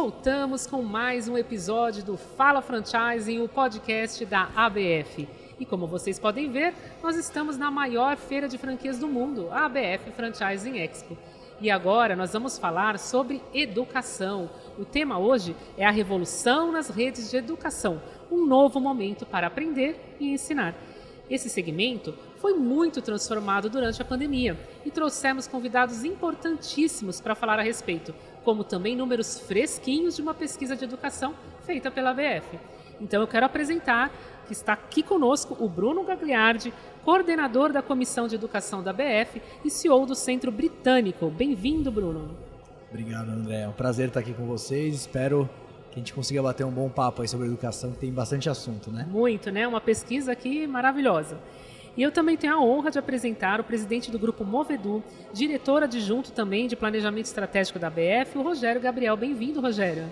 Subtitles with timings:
[0.00, 5.28] voltamos com mais um episódio do Fala Franchising, o podcast da ABF.
[5.58, 6.72] E como vocês podem ver,
[7.02, 11.18] nós estamos na maior feira de franquias do mundo, a ABF Franchising Expo.
[11.60, 14.48] E agora nós vamos falar sobre educação.
[14.78, 20.14] O tema hoje é a revolução nas redes de educação, um novo momento para aprender
[20.20, 20.76] e ensinar.
[21.28, 27.62] Esse segmento foi muito transformado durante a pandemia e trouxemos convidados importantíssimos para falar a
[27.62, 28.14] respeito,
[28.48, 31.34] como também números fresquinhos de uma pesquisa de educação
[31.66, 32.58] feita pela BF.
[32.98, 34.10] Então eu quero apresentar
[34.46, 36.72] que está aqui conosco o Bruno Gagliardi,
[37.04, 41.28] coordenador da Comissão de Educação da BF e CEO do Centro Britânico.
[41.28, 42.38] Bem-vindo, Bruno.
[42.88, 43.64] Obrigado, André.
[43.64, 44.94] É um prazer estar aqui com vocês.
[44.94, 45.46] Espero
[45.90, 48.90] que a gente consiga bater um bom papo aí sobre educação, que tem bastante assunto,
[48.90, 49.06] né?
[49.10, 49.68] Muito, né?
[49.68, 51.36] Uma pesquisa aqui maravilhosa.
[51.98, 56.30] E eu também tenho a honra de apresentar o presidente do grupo Movedu, diretor adjunto
[56.30, 59.16] também de planejamento estratégico da BF, o Rogério Gabriel.
[59.16, 60.04] Bem-vindo, Rogério.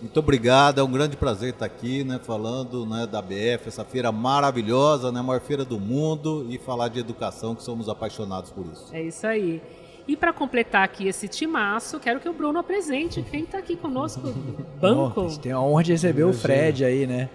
[0.00, 4.12] Muito obrigado, é um grande prazer estar aqui, né, falando né, da BF, essa feira
[4.12, 8.64] maravilhosa, né, a maior feira do mundo, e falar de educação, que somos apaixonados por
[8.66, 8.86] isso.
[8.92, 9.60] É isso aí.
[10.06, 14.32] E para completar aqui esse timaço, quero que o Bruno apresente quem está aqui conosco.
[14.80, 15.20] Banco.
[15.20, 17.28] Bom, a gente tem a honra de receber o Fred aí, né?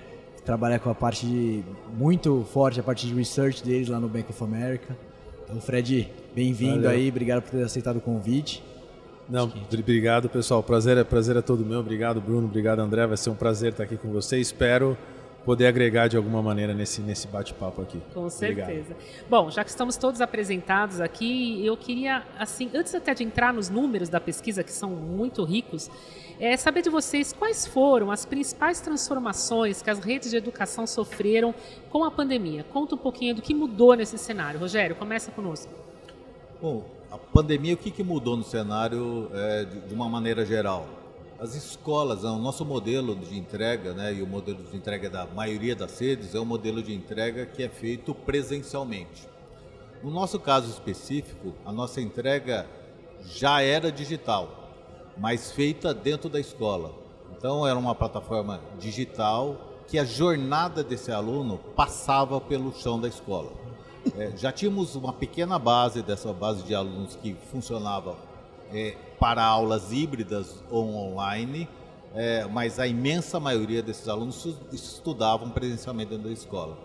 [0.48, 1.62] Trabalha com a parte de,
[1.98, 4.95] muito forte, a parte de research deles lá no Bank of America.
[5.44, 8.64] Então, Fred, bem-vindo aí, obrigado por ter aceitado o convite.
[9.28, 13.30] Não, obrigado pessoal, prazer é, prazer é todo meu, obrigado Bruno, obrigado André, vai ser
[13.30, 14.98] um prazer estar aqui com você, espero
[15.44, 18.02] poder agregar de alguma maneira nesse, nesse bate-papo aqui.
[18.14, 18.92] Com certeza.
[18.92, 18.95] Obrigado.
[19.30, 23.70] Bom, já que estamos todos apresentados aqui, eu queria, assim, antes até de entrar nos
[23.70, 25.89] números da pesquisa, que são muito ricos,
[26.40, 31.54] é saber de vocês quais foram as principais transformações que as redes de educação sofreram
[31.90, 32.64] com a pandemia.
[32.64, 34.60] Conta um pouquinho do que mudou nesse cenário.
[34.60, 35.72] Rogério, começa conosco.
[36.62, 40.88] Bom, a pandemia, o que, que mudou no cenário é, de, uma maneira geral?
[41.39, 45.76] As escolas, o nosso modelo de entrega, né, e o modelo de entrega da maioria
[45.76, 49.28] das redes é um modelo de entrega que é feito presencialmente.
[50.04, 52.67] No nosso caso específico, a nossa entrega
[53.23, 54.67] já era digital
[55.20, 56.92] mas feita dentro da escola.
[57.38, 59.55] Então era uma plataforma digital
[59.88, 63.52] que a jornada desse aluno passava pelo chão da escola.
[64.17, 68.16] É, já tínhamos uma pequena base dessa base de alunos que funcionava
[68.73, 71.67] é, para aulas híbridas ou online,
[72.14, 76.78] é, mas a imensa maioria desses alunos estudavam presencialmente dentro da escola.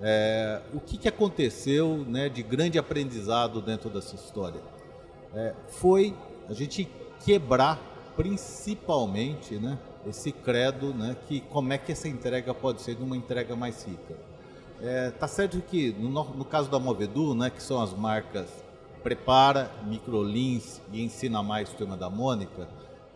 [0.00, 4.60] É, o que, que aconteceu né, de grande aprendizado dentro dessa história?
[5.34, 6.14] É, foi
[6.48, 6.88] a gente
[7.24, 7.80] quebrar
[8.16, 13.54] principalmente né, esse credo, né, que como é que essa entrega pode ser uma entrega
[13.54, 14.16] mais rica.
[14.80, 18.48] É, tá certo que no, no, caso da Movedu, né, que são as marcas
[19.02, 22.68] Prepara, Microlins e Ensina Mais Turma da Mônica,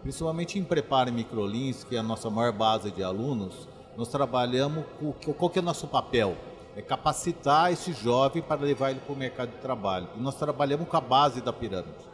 [0.03, 4.85] principalmente em Prepara e Microlins, que é a nossa maior base de alunos, nós trabalhamos
[4.99, 6.37] com qual que é o nosso papel?
[6.77, 10.09] É capacitar esse jovem para levar ele para o mercado de trabalho.
[10.17, 12.10] E nós trabalhamos com a base da pirâmide.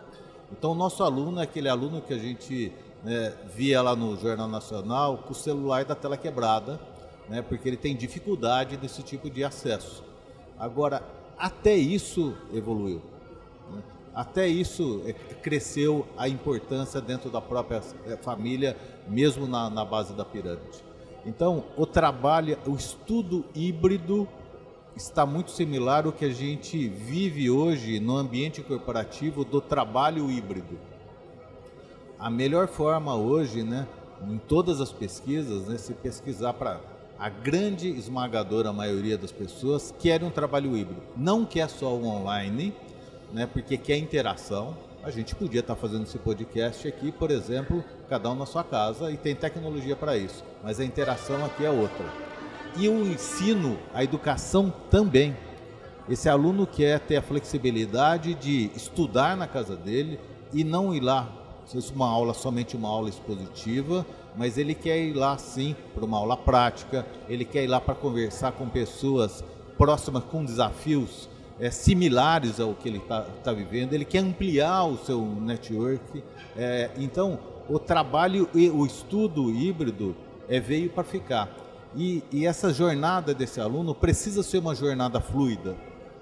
[0.53, 4.49] Então, o nosso aluno é aquele aluno que a gente né, via lá no Jornal
[4.49, 6.81] Nacional com o celular da tela quebrada,
[7.29, 10.05] né, porque ele tem dificuldade desse tipo de acesso.
[10.59, 11.03] Agora,
[11.39, 13.03] até isso evoluiu.
[13.73, 13.83] Né?
[14.15, 18.77] Até isso é, cresceu a importância dentro da própria é, família,
[19.09, 20.85] mesmo na, na base da pirâmide.
[21.27, 24.29] Então, o trabalho, o estudo híbrido
[24.97, 30.79] está muito similar ao que a gente vive hoje no ambiente corporativo do trabalho híbrido.
[32.19, 33.87] A melhor forma hoje, né,
[34.27, 36.81] em todas as pesquisas, né, se pesquisar para
[37.19, 41.03] a grande esmagadora maioria das pessoas quer um trabalho híbrido.
[41.15, 42.73] Não quer só o online,
[43.35, 44.75] né, porque quer interação.
[45.05, 49.11] A gente podia estar fazendo esse podcast aqui, por exemplo, cada um na sua casa
[49.11, 52.27] e tem tecnologia para isso, mas a interação aqui é outra
[52.79, 55.37] e o ensino, a educação também.
[56.09, 60.21] Esse aluno quer ter a flexibilidade de estudar na casa dele
[60.53, 61.29] e não ir lá,
[61.67, 64.07] se fosse uma aula, somente uma aula expositiva,
[64.37, 67.95] mas ele quer ir lá sim para uma aula prática, ele quer ir lá para
[67.95, 69.43] conversar com pessoas
[69.77, 74.97] próximas com desafios é, similares ao que ele está tá vivendo, ele quer ampliar o
[74.99, 76.23] seu network.
[76.57, 77.39] É, então,
[77.69, 80.15] o trabalho e o estudo híbrido
[80.49, 81.66] é, veio para ficar.
[81.97, 85.75] E, e essa jornada desse aluno precisa ser uma jornada fluida.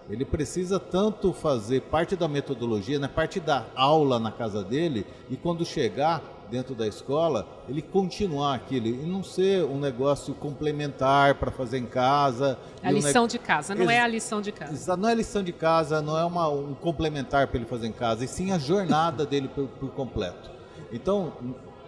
[0.09, 5.37] Ele precisa tanto fazer parte da metodologia, né, parte da aula na casa dele, e
[5.37, 11.51] quando chegar dentro da escola, ele continuar aquilo e não ser um negócio complementar para
[11.51, 12.59] fazer em casa.
[12.83, 14.97] A lição um de casa, não é a lição de casa.
[14.97, 17.93] Não é a lição de casa, não é uma, um complementar para ele fazer em
[17.93, 20.51] casa, e sim a jornada dele por, por completo.
[20.93, 21.33] Então,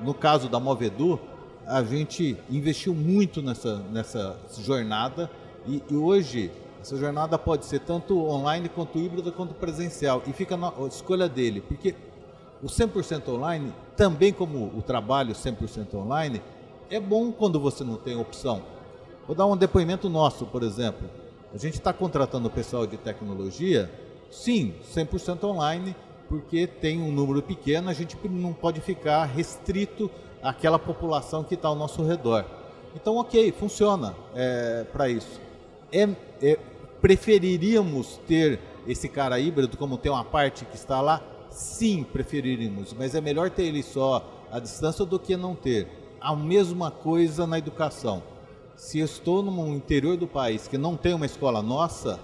[0.01, 1.21] no caso da Movedu,
[1.67, 5.29] a gente investiu muito nessa, nessa jornada
[5.67, 10.57] e, e hoje essa jornada pode ser tanto online quanto híbrida quanto presencial e fica
[10.57, 11.97] na escolha dele, porque
[12.63, 16.41] o 100% online, também como o trabalho 100% online,
[16.89, 18.63] é bom quando você não tem opção.
[19.27, 21.11] Vou dar um depoimento nosso, por exemplo.
[21.53, 23.91] A gente está contratando pessoal de tecnologia,
[24.31, 25.97] sim, 100% online,
[26.29, 30.11] porque tem um número pequeno, a gente não pode ficar restrito
[30.43, 32.45] àquela população que está ao nosso redor.
[32.95, 35.41] Então, ok, funciona é, para isso.
[35.93, 36.09] É,
[36.43, 36.59] é,
[37.01, 41.23] preferiríamos ter esse cara híbrido, como tem uma parte que está lá?
[41.51, 45.89] Sim, preferiríamos, mas é melhor ter ele só à distância do que não ter.
[46.21, 48.23] A mesma coisa na educação.
[48.77, 52.21] Se estou no interior do país que não tem uma escola nossa,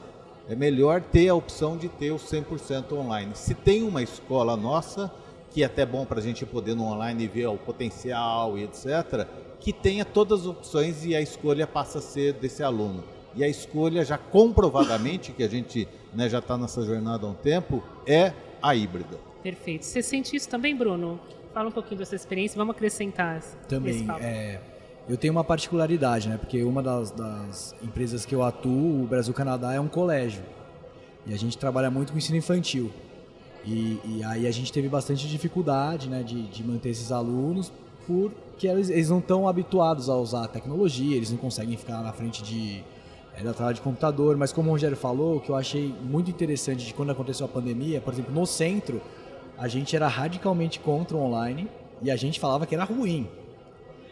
[0.48, 3.32] é melhor ter a opção de ter o 100% online.
[3.34, 5.10] Se tem uma escola nossa,
[5.52, 9.26] que é até bom para a gente poder no online ver o potencial e etc.,
[9.60, 13.04] que tenha todas as opções e a escolha passa a ser desse aluno.
[13.34, 17.34] E a escolha, já comprovadamente, que a gente né, já está nessa jornada há um
[17.34, 19.18] tempo, é a híbrida.
[19.42, 19.84] Perfeito.
[19.84, 21.20] Você sente isso também, Bruno?
[21.54, 23.42] Fala um pouquinho dessa experiência, vamos acrescentar.
[23.68, 24.06] Também.
[24.20, 24.60] É,
[25.08, 26.36] eu tenho uma particularidade, né?
[26.36, 30.42] Porque uma das, das empresas que eu atuo, o Brasil Canadá, é um colégio.
[31.26, 32.90] E a gente trabalha muito com ensino infantil.
[33.64, 37.72] E, e aí a gente teve bastante dificuldade né, de, de manter esses alunos
[38.06, 42.12] porque eles, eles não estão habituados a usar a tecnologia, eles não conseguem ficar na
[42.12, 42.82] frente de,
[43.36, 44.36] é, da tela de computador.
[44.36, 47.48] Mas como o Rogério falou, o que eu achei muito interessante de quando aconteceu a
[47.48, 49.00] pandemia, por exemplo, no centro,
[49.56, 51.68] a gente era radicalmente contra o online
[52.00, 53.28] e a gente falava que era ruim.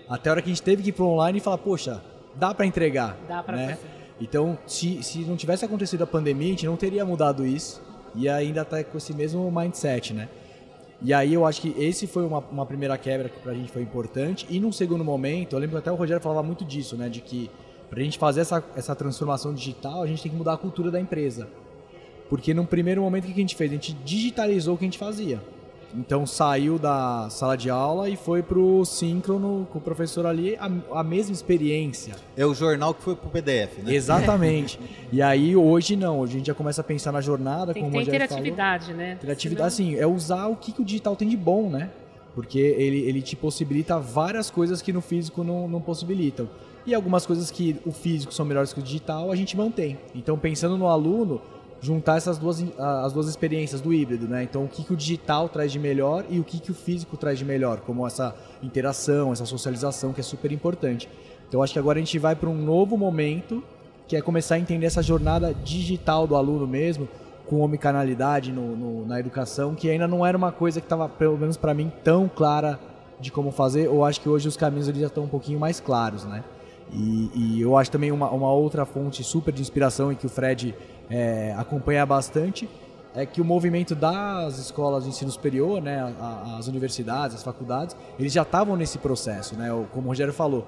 [0.09, 2.01] Até a hora que a gente teve que ir para online e falar, poxa,
[2.37, 3.17] dá para entregar.
[3.29, 3.79] Dá para né?
[4.21, 7.81] Então, se, se não tivesse acontecido a pandemia, a gente não teria mudado isso
[8.15, 10.29] e ainda tá com esse mesmo mindset, né?
[11.03, 13.83] E aí eu acho que esse foi uma, uma primeira quebra que pra gente foi
[13.83, 14.47] importante.
[14.51, 17.09] E num segundo momento, eu lembro que até o Rogério falava muito disso, né?
[17.09, 17.51] De que
[17.89, 21.01] pra gente fazer essa, essa transformação digital, a gente tem que mudar a cultura da
[21.01, 21.49] empresa.
[22.29, 23.71] Porque num primeiro momento, o que a gente fez?
[23.71, 25.41] A gente digitalizou o que a gente fazia.
[25.95, 30.71] Então saiu da sala de aula e foi pro síncrono com o professor ali, a,
[31.01, 32.15] a mesma experiência.
[32.37, 33.95] É o jornal que foi pro PDF, né?
[33.95, 34.79] Exatamente.
[35.13, 37.93] e aí hoje não, hoje a gente já começa a pensar na jornada, tem como
[37.93, 39.01] que o ter interatividade, falou.
[39.01, 39.13] né?
[39.15, 39.91] Interatividade, Senão...
[39.91, 41.91] assim, é usar o que, que o digital tem de bom, né?
[42.35, 46.49] Porque ele, ele te possibilita várias coisas que no físico não, não possibilitam.
[46.87, 49.99] E algumas coisas que o físico são melhores que o digital, a gente mantém.
[50.15, 51.41] Então, pensando no aluno,
[51.81, 54.43] juntar essas duas as duas experiências do híbrido, né?
[54.43, 57.17] Então o que, que o digital traz de melhor e o que, que o físico
[57.17, 61.09] traz de melhor, como essa interação, essa socialização que é super importante.
[61.49, 63.63] Então acho que agora a gente vai para um novo momento
[64.11, 67.09] que é começar a entender essa jornada digital do aluno mesmo,
[67.47, 71.39] com homicanalidade no, no, na educação, que ainda não era uma coisa que estava, pelo
[71.39, 72.79] menos para mim, tão clara
[73.21, 73.89] de como fazer.
[73.89, 76.43] Ou acho que hoje os caminhos já estão um pouquinho mais claros, né?
[76.93, 80.29] E, e eu acho também uma, uma outra fonte super de inspiração e que o
[80.29, 80.75] Fred
[81.11, 82.69] é, acompanha bastante
[83.15, 86.15] é que o movimento das escolas de ensino superior, né,
[86.57, 89.69] as universidades, as faculdades, eles já estavam nesse processo, né?
[89.93, 90.65] Como o Rogério falou,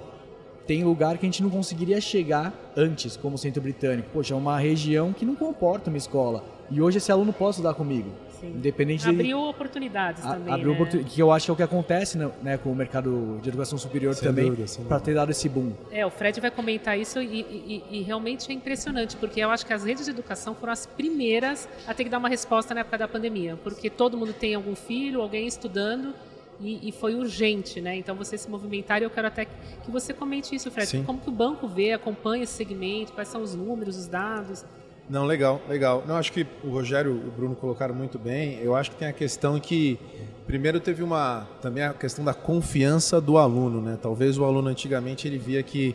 [0.67, 4.09] tem lugar que a gente não conseguiria chegar antes, como o Centro Britânico.
[4.13, 6.45] Poxa, é uma região que não comporta uma escola.
[6.71, 8.11] E hoje esse aluno pode estudar comigo.
[8.43, 8.55] Sim.
[8.57, 10.53] Independente abriu de, oportunidades a, também.
[10.53, 10.75] Abriu né?
[10.75, 13.49] oportun, que eu acho que é o que acontece né, né com o mercado de
[13.49, 14.53] educação superior sem também,
[14.89, 15.73] para ter dado esse boom.
[15.93, 19.65] É, o Fred vai comentar isso e, e, e, realmente é impressionante, porque eu acho
[19.65, 22.81] que as redes de educação foram as primeiras a ter que dar uma resposta na
[22.81, 26.13] época da pandemia, porque todo mundo tem algum filho, alguém estudando.
[26.61, 27.97] E, e, foi urgente, né?
[27.97, 30.89] Então você se movimentar e eu quero até que você comente isso, Fred.
[30.89, 31.03] Sim.
[31.03, 34.65] Como que o banco vê, acompanha esse segmento, quais são os números, os dados?
[35.09, 36.05] Não, legal, legal.
[36.07, 38.59] Não, acho que o Rogério e o Bruno colocaram muito bem.
[38.63, 39.99] Eu acho que tem a questão que
[40.47, 43.99] primeiro teve uma também a questão da confiança do aluno, né?
[44.01, 45.95] Talvez o aluno antigamente ele via que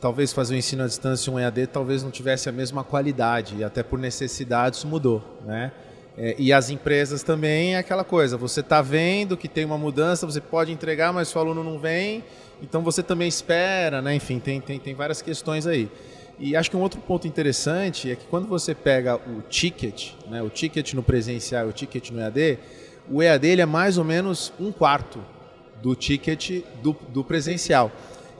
[0.00, 3.64] talvez fazer o ensino à distância um EAD talvez não tivesse a mesma qualidade e
[3.64, 5.72] até por necessidade isso mudou, né?
[6.16, 10.26] É, e as empresas também é aquela coisa, você está vendo que tem uma mudança,
[10.26, 12.24] você pode entregar, mas o aluno não vem,
[12.62, 14.14] então você também espera, né?
[14.14, 15.90] Enfim, tem, tem, tem várias questões aí.
[16.42, 20.42] E acho que um outro ponto interessante é que quando você pega o ticket, né,
[20.42, 22.58] o ticket no presencial e o ticket no EAD,
[23.10, 25.18] o EAD ele é mais ou menos um quarto
[25.82, 27.92] do ticket do, do presencial.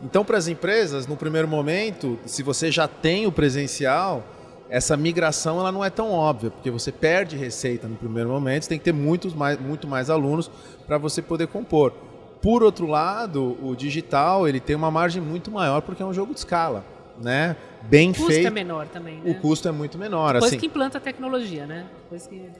[0.02, 4.24] Então, para as empresas, no primeiro momento, se você já tem o presencial,
[4.70, 8.70] essa migração ela não é tão óbvia, porque você perde receita no primeiro momento, você
[8.70, 10.50] tem que ter muitos mais, muito mais alunos
[10.86, 11.92] para você poder compor.
[12.40, 16.32] Por outro lado, o digital ele tem uma margem muito maior porque é um jogo
[16.32, 16.82] de escala
[17.20, 17.56] né?
[17.82, 18.24] Bem feito.
[18.24, 19.30] O custo é menor também, né?
[19.30, 20.34] O custo é muito menor.
[20.34, 20.60] Depois assim.
[20.60, 21.86] que implanta a tecnologia, né?
[22.02, 22.50] Depois que...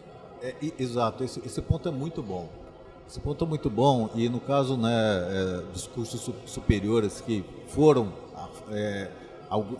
[0.42, 2.48] É, exato, esse, esse ponto é muito bom.
[3.08, 8.12] Esse ponto é muito bom e no caso né, é, dos cursos superiores que foram,
[8.70, 9.08] é,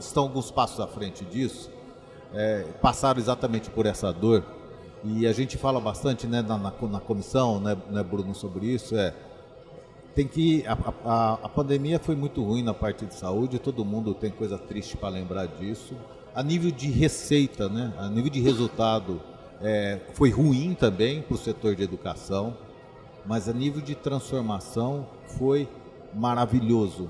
[0.00, 1.70] estão alguns passos à frente disso,
[2.34, 4.44] é, passaram exatamente por essa dor
[5.04, 8.96] e a gente fala bastante né, na, na, na comissão, né, né, Bruno, sobre isso,
[8.96, 9.14] é
[10.14, 14.14] tem que a, a, a, pandemia foi muito ruim na parte de saúde, todo mundo
[14.14, 15.95] tem coisa triste para lembrar disso.
[16.35, 19.21] A nível de receita, né, a nível de resultado,
[19.62, 22.57] é, foi ruim também para o setor de educação
[23.25, 25.07] mas a nível de transformação
[25.38, 25.69] foi
[26.14, 27.09] maravilhoso,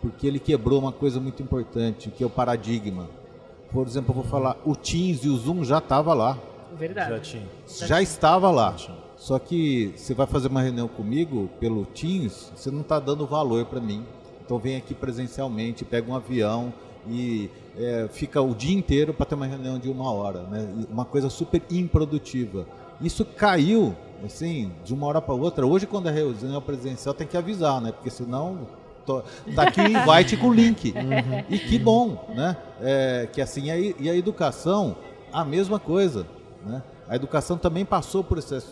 [0.00, 3.08] porque ele quebrou uma coisa muito importante, que é o paradigma.
[3.70, 6.38] Por exemplo, eu vou falar, o Teams e o Zoom já estava lá.
[6.76, 7.10] Verdade.
[7.10, 7.48] Já tinha.
[7.66, 8.74] Já, já estava lá.
[9.16, 13.64] Só que você vai fazer uma reunião comigo pelo Teams, você não está dando valor
[13.66, 14.04] para mim.
[14.44, 16.72] Então vem aqui presencialmente, pega um avião
[17.08, 20.86] e é, fica o dia inteiro para ter uma reunião de uma hora, né?
[20.90, 22.66] Uma coisa super improdutiva.
[23.00, 23.94] Isso caiu
[24.24, 25.66] assim, de uma hora para outra.
[25.66, 27.92] Hoje, quando é reunião presencial, tem que avisar, né?
[27.92, 28.66] Porque senão
[29.04, 29.22] tô,
[29.54, 30.92] tá aqui o invite com o link.
[31.04, 31.44] Uhum.
[31.50, 32.56] E que bom, né?
[32.80, 33.64] É, que assim,
[33.98, 34.96] e a educação,
[35.32, 36.26] a mesma coisa,
[36.64, 36.82] né?
[37.08, 38.62] A educação também passou por, esse,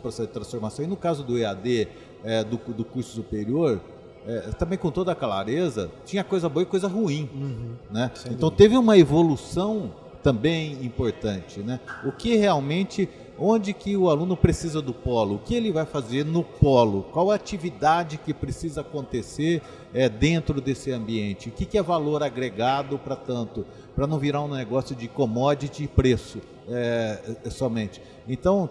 [0.00, 0.84] processo de transformação.
[0.84, 1.88] E no caso do EAD,
[2.22, 3.80] é, do, do curso superior,
[4.26, 7.28] é, também com toda a clareza, tinha coisa boa e coisa ruim.
[7.34, 7.74] Uhum.
[7.90, 8.10] Né?
[8.30, 11.60] Então teve uma evolução também importante.
[11.60, 11.80] Né?
[12.04, 13.08] O que realmente
[13.44, 15.34] Onde que o aluno precisa do polo?
[15.34, 17.02] O que ele vai fazer no polo?
[17.10, 19.60] Qual a atividade que precisa acontecer
[19.92, 21.48] é, dentro desse ambiente?
[21.48, 23.66] O que, que é valor agregado para tanto?
[23.96, 27.18] Para não virar um negócio de commodity e preço é,
[27.50, 28.00] somente.
[28.28, 28.70] Então,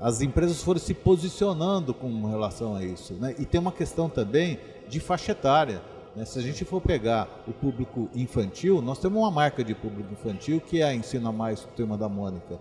[0.00, 3.12] as empresas foram se posicionando com relação a isso.
[3.12, 3.34] Né?
[3.38, 5.82] E tem uma questão também de faixa etária.
[6.16, 6.24] Né?
[6.24, 10.58] Se a gente for pegar o público infantil, nós temos uma marca de público infantil
[10.58, 12.58] que é a Ensina Mais, Turma da Mônica.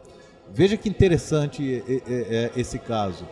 [0.54, 3.26] Veja que interessante é, esse caso.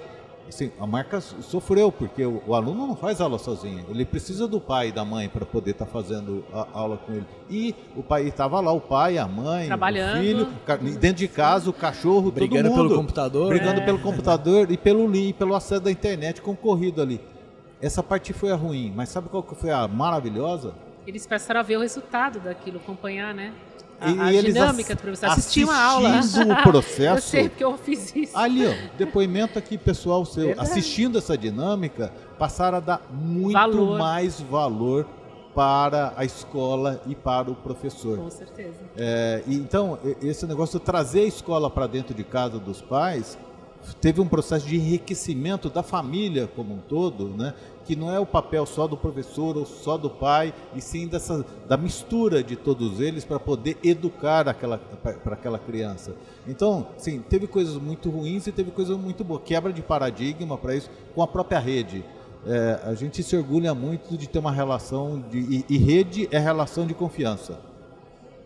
[0.50, 3.86] Assim, a marca sofreu, porque o, aluno não faz aula sozinho.
[3.90, 6.98] Ele precisa do pai e da mãe para poder estar tá fazendo a, a aula
[6.98, 7.26] com ele.
[7.50, 10.48] E o pai estava lá, o pai, a mãe, o filho,
[11.00, 12.88] dentro de casa, o cachorro, brigando todo mundo.
[12.90, 13.48] pelo computador.
[13.48, 13.86] Brigando é.
[13.86, 17.22] pelo computador e pelo link, pelo acesso da internet concorrido ali.
[17.82, 20.74] Essa parte foi a ruim, mas sabe qual que foi a maravilhosa?
[21.08, 23.54] Eles passaram a ver o resultado daquilo, acompanhar, né?
[24.02, 25.28] A, a dinâmica do professor.
[25.28, 26.20] Assistir uma aula.
[26.60, 27.18] o processo.
[27.18, 28.38] eu sei porque eu fiz isso.
[28.38, 30.48] Ali, ó, depoimento aqui pessoal seu.
[30.48, 30.70] Verdade.
[30.70, 33.98] Assistindo essa dinâmica, passaram a dar muito valor.
[33.98, 35.06] mais valor
[35.54, 38.18] para a escola e para o professor.
[38.18, 38.80] Com certeza.
[38.98, 43.38] É, então, esse negócio de trazer a escola para dentro de casa dos pais
[44.00, 47.54] teve um processo de enriquecimento da família como um todo, né?
[47.86, 51.46] que não é o papel só do professor ou só do pai, e sim dessa,
[51.68, 56.16] da mistura de todos eles para poder educar aquela, para aquela criança.
[56.48, 59.42] Então, sim, teve coisas muito ruins e teve coisas muito boas.
[59.44, 62.04] Quebra de paradigma para isso com a própria rede.
[62.46, 66.40] É, a gente se orgulha muito de ter uma relação de, e, e rede é
[66.40, 67.60] relação de confiança.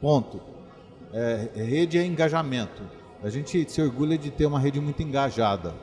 [0.01, 0.41] Ponto.
[1.13, 2.83] É, rede é engajamento.
[3.25, 5.73] A gente se orgulha de ter uma rede muito engajada.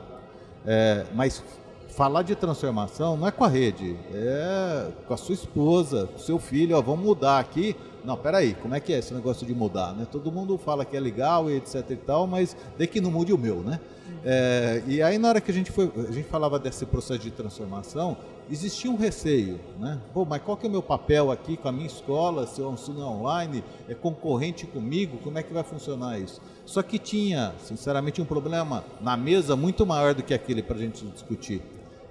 [0.65, 1.43] É, mas
[1.89, 6.19] falar de transformação não é com a rede, é com a sua esposa, com o
[6.19, 7.75] seu filho, ó, vamos mudar aqui.
[8.03, 9.93] Não, peraí, como é que é esse negócio de mudar?
[9.93, 10.05] Né?
[10.11, 13.31] Todo mundo fala que é legal e etc e tal, mas de que não mude
[13.31, 13.79] o meu, né?
[14.25, 17.31] É, e aí na hora que a gente foi, a gente falava desse processo de
[17.31, 18.15] transformação,
[18.49, 19.99] existia um receio, né?
[20.13, 22.71] Pô, mas qual que é o meu papel aqui com a minha escola, se eu
[22.71, 26.41] ensino online, é concorrente comigo, como é que vai funcionar isso?
[26.65, 30.79] Só que tinha, sinceramente, um problema na mesa muito maior do que aquele para a
[30.79, 31.61] gente discutir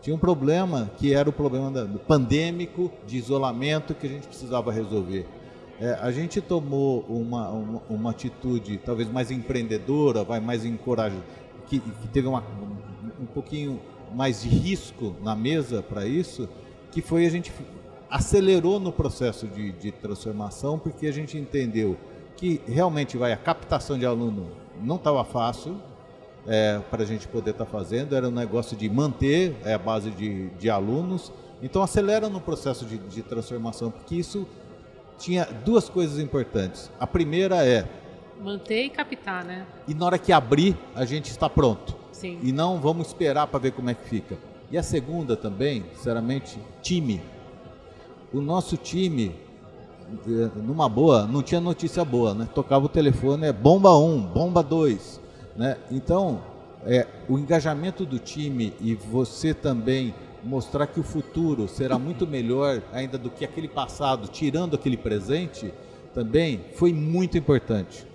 [0.02, 4.72] tinha um problema que era o problema do pandêmico, de isolamento que a gente precisava
[4.72, 5.24] resolver.
[5.82, 11.20] É, a gente tomou uma, uma, uma, atitude talvez mais empreendedora, vai mais encorajada,
[11.66, 13.80] que, que teve uma, um, um pouquinho
[14.14, 16.48] mais de risco na mesa para isso,
[16.92, 17.52] que foi a gente
[18.08, 21.96] acelerou no processo de, de transformação, porque a gente entendeu
[22.36, 25.76] que realmente vai a captação de aluno não estava fácil,
[26.46, 29.78] é, para a gente poder estar tá fazendo, era um negócio de manter é, a
[29.78, 31.32] base de, de alunos.
[31.60, 34.46] Então acelera no processo de, de transformação, porque isso
[35.22, 36.90] tinha duas coisas importantes.
[36.98, 37.86] A primeira é
[38.40, 39.64] manter e captar, né?
[39.86, 41.94] E na hora que abrir, a gente está pronto.
[42.10, 42.40] Sim.
[42.42, 44.36] E não vamos esperar para ver como é que fica.
[44.70, 47.22] E a segunda também, sinceramente, time.
[48.32, 49.34] O nosso time,
[50.26, 52.48] é, numa boa, não tinha notícia boa, né?
[52.52, 55.20] Tocava o telefone, é bomba 1, bomba 2.
[55.56, 55.76] Né?
[55.90, 56.40] Então,
[56.84, 60.14] é, o engajamento do time e você também
[60.44, 65.72] mostrar que o futuro será muito melhor ainda do que aquele passado, tirando aquele presente,
[66.14, 68.06] também foi muito importante.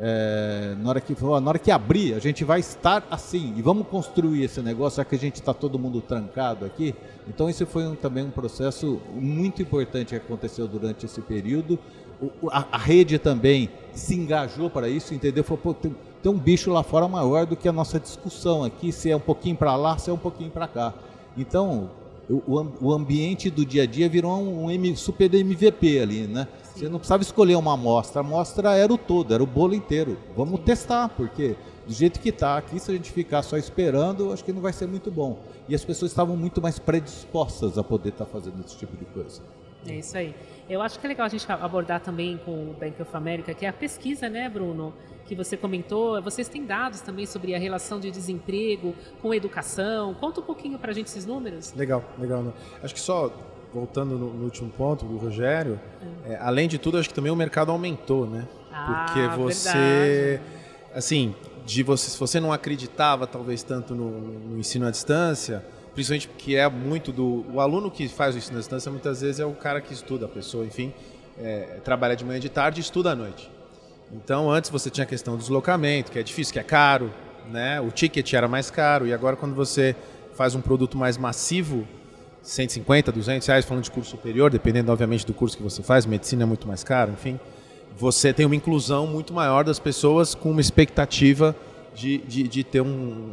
[0.00, 3.86] é, na, hora que, na hora que abrir, a gente vai estar assim e vamos
[3.86, 6.94] construir esse negócio, já que a gente está todo mundo trancado aqui.
[7.28, 11.78] Então, esse foi um, também um processo muito importante que aconteceu durante esse período.
[12.20, 15.44] O, a, a, rede também se engajou para isso, entendeu?
[15.44, 19.10] Falou, tem, tem um bicho lá fora maior do que a nossa discussão aqui, se
[19.10, 20.94] é um pouquinho para lá, se é um pouquinho para cá.
[21.36, 21.90] Então,
[22.28, 26.46] o, o, ambiente do dia a dia virou um, um super MVP ali, né?
[26.62, 26.80] Sim.
[26.80, 30.16] Você não precisava escolher uma amostra, a amostra era o todo, era o bolo inteiro.
[30.36, 30.66] Vamos Sim.
[30.66, 34.52] testar, porque do jeito que está aqui, se a gente ficar só esperando, acho que
[34.52, 35.38] não vai ser muito bom.
[35.68, 39.04] E as pessoas estavam muito mais predispostas a poder estar tá fazendo esse tipo de
[39.06, 39.42] coisa.
[39.86, 40.34] É isso aí.
[40.68, 43.66] Eu acho que é legal a gente abordar também com o Bank of America, que
[43.66, 44.92] é a pesquisa, né, Bruno?
[45.26, 46.20] Que você comentou.
[46.22, 50.14] Vocês têm dados também sobre a relação de desemprego com educação.
[50.14, 51.72] Conta um pouquinho para a gente esses números.
[51.74, 52.42] Legal, legal.
[52.42, 52.52] Né?
[52.82, 53.32] Acho que só
[53.72, 55.80] voltando no, no último ponto do Rogério,
[56.26, 56.32] é.
[56.32, 58.46] É, além de tudo, acho que também o mercado aumentou, né?
[58.70, 60.42] Ah, Porque você, verdade.
[60.94, 65.64] assim, de você, se você não acreditava talvez tanto no, no ensino à distância,
[65.94, 69.40] principalmente que é muito do o aluno que faz o ensino à distância muitas vezes
[69.40, 70.92] é o cara que estuda a pessoa enfim
[71.38, 73.50] é, trabalha de manhã de tarde e estuda à noite
[74.12, 77.10] então antes você tinha a questão do deslocamento que é difícil que é caro
[77.50, 77.80] né?
[77.80, 79.96] O ticket era mais caro e agora quando você
[80.34, 81.86] faz um produto mais massivo
[82.42, 86.42] 150 200 reais falando de curso superior dependendo obviamente do curso que você faz medicina
[86.42, 87.38] é muito mais caro enfim
[87.96, 91.54] você tem uma inclusão muito maior das pessoas com uma expectativa
[91.94, 92.86] de, de, de ter um,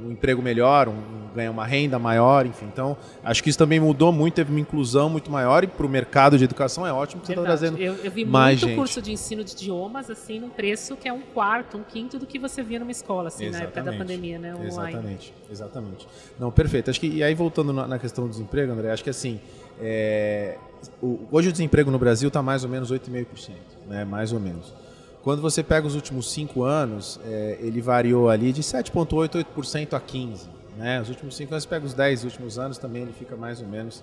[0.07, 0.95] um, emprego melhor, um,
[1.33, 2.65] ganhar uma renda maior, enfim.
[2.65, 5.89] Então, acho que isso também mudou muito, teve uma inclusão muito maior e para o
[5.89, 8.77] mercado de educação é ótimo que você está trazendo eu, eu vi mais muito gente.
[8.77, 12.25] curso de ensino de idiomas, assim, num preço que é um quarto, um quinto do
[12.25, 13.75] que você via numa escola, assim, Exatamente.
[13.75, 14.53] na época da pandemia, né?
[14.53, 14.67] Online.
[14.67, 16.07] Exatamente, exatamente.
[16.39, 16.89] Não, perfeito.
[16.89, 19.39] Acho que, e aí, voltando na, questão do desemprego, André, acho que assim,
[19.79, 20.57] é,
[21.01, 23.53] o, hoje o desemprego no Brasil está mais ou menos 8,5%,
[23.87, 24.03] né?
[24.03, 24.73] Mais ou menos.
[25.23, 29.99] Quando você pega os últimos cinco anos, é, ele variou ali de 7,8%, 8% a
[29.99, 30.47] 15%.
[30.77, 31.01] Né?
[31.01, 33.67] Os últimos cinco anos, você pega os 10 últimos anos, também ele fica mais ou
[33.67, 34.01] menos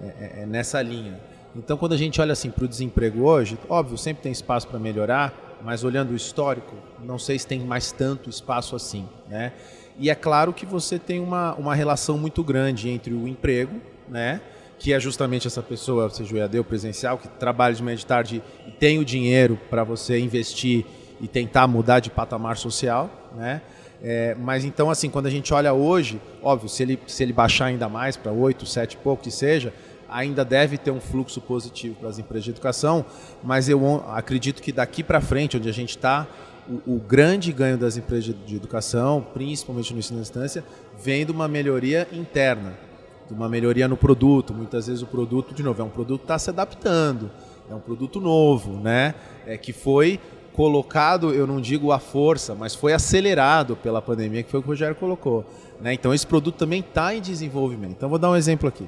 [0.00, 1.18] é, é, é nessa linha.
[1.56, 4.78] Então, quando a gente olha assim para o desemprego hoje, óbvio, sempre tem espaço para
[4.78, 9.08] melhorar, mas olhando o histórico, não sei se tem mais tanto espaço assim.
[9.26, 9.52] Né?
[9.98, 14.40] E é claro que você tem uma, uma relação muito grande entre o emprego, né?
[14.78, 18.06] Que é justamente essa pessoa, seja o EAD ou presencial, que trabalha de manhã de
[18.06, 20.86] tarde e tem o dinheiro para você investir
[21.20, 23.60] e tentar mudar de patamar social, né?
[24.00, 27.66] É, mas então, assim, quando a gente olha hoje, óbvio, se ele, se ele baixar
[27.66, 29.74] ainda mais para 8, 7 e pouco que seja,
[30.08, 33.04] ainda deve ter um fluxo positivo para as empresas de educação,
[33.42, 36.28] mas eu acredito que daqui para frente, onde a gente está,
[36.68, 40.62] o, o, grande ganho das empresas de, de educação, principalmente no ensino à distância,
[41.02, 42.87] vem de uma melhoria interna
[43.28, 44.54] de uma melhoria no produto.
[44.54, 47.30] Muitas vezes o produto, de novo, é um produto que está se adaptando,
[47.70, 49.14] é um produto novo, né?
[49.46, 50.18] É que foi
[50.54, 54.68] colocado, eu não digo à força, mas foi acelerado pela pandemia, que foi o que
[54.68, 55.44] o Rogério colocou.
[55.80, 55.92] Né?
[55.92, 57.92] Então esse produto também está em desenvolvimento.
[57.92, 58.84] Então vou dar um exemplo aqui.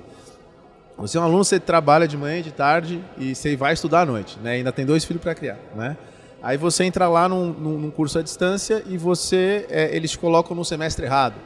[0.98, 4.07] Você é um aluno, você trabalha de manhã de tarde e você vai estudar à
[4.07, 4.55] noite, né?
[4.55, 5.96] Ainda tem dois filhos para criar, né?
[6.42, 10.57] Aí você entra lá num, num, curso à distância e você, é, eles te colocam
[10.57, 11.37] no semestre errado.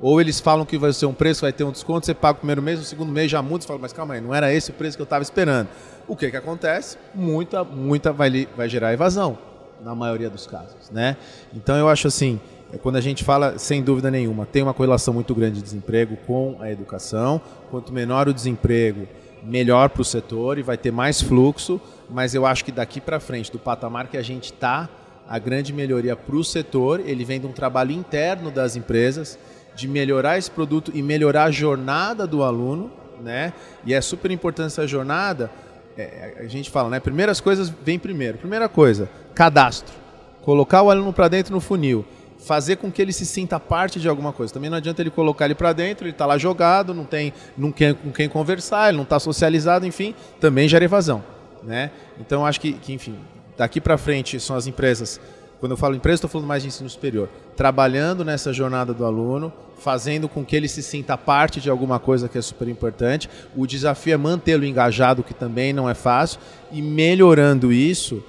[0.00, 2.38] Ou eles falam que vai ser um preço, vai ter um desconto, você paga o
[2.38, 4.70] primeiro mês, o segundo mês já muda, você fala, mas calma aí, não era esse
[4.70, 5.68] o preço que eu estava esperando.
[6.08, 6.96] O que que acontece?
[7.14, 9.38] Muita, muita vai, vai gerar evasão,
[9.82, 11.16] na maioria dos casos, né?
[11.54, 12.40] Então eu acho assim,
[12.72, 16.16] é quando a gente fala, sem dúvida nenhuma, tem uma correlação muito grande de desemprego
[16.26, 17.40] com a educação.
[17.70, 19.08] Quanto menor o desemprego,
[19.42, 21.80] melhor para o setor e vai ter mais fluxo.
[22.08, 24.88] Mas eu acho que daqui para frente, do patamar que a gente está,
[25.28, 29.38] a grande melhoria para o setor, ele vem de um trabalho interno das empresas
[29.80, 32.90] de melhorar esse produto e melhorar a jornada do aluno,
[33.22, 33.52] né?
[33.84, 35.50] E é super importante essa jornada.
[35.96, 37.00] É, a gente fala, né?
[37.00, 38.36] Primeiras coisas vem primeiro.
[38.36, 39.94] Primeira coisa, cadastro.
[40.42, 42.04] Colocar o aluno para dentro no funil.
[42.38, 44.52] Fazer com que ele se sinta parte de alguma coisa.
[44.52, 47.72] Também não adianta ele colocar ele para dentro, ele está lá jogado, não tem não
[47.72, 51.22] quem, com quem conversar, ele não está socializado, enfim, também gera evasão.
[51.62, 51.90] Né?
[52.18, 53.18] Então, acho que, que enfim,
[53.56, 55.20] daqui para frente são as empresas
[55.60, 57.28] quando eu falo empresa, estou falando mais de ensino superior.
[57.54, 62.28] Trabalhando nessa jornada do aluno, fazendo com que ele se sinta parte de alguma coisa
[62.28, 63.28] que é super importante.
[63.54, 66.40] O desafio é mantê-lo engajado, que também não é fácil,
[66.72, 68.24] e melhorando isso,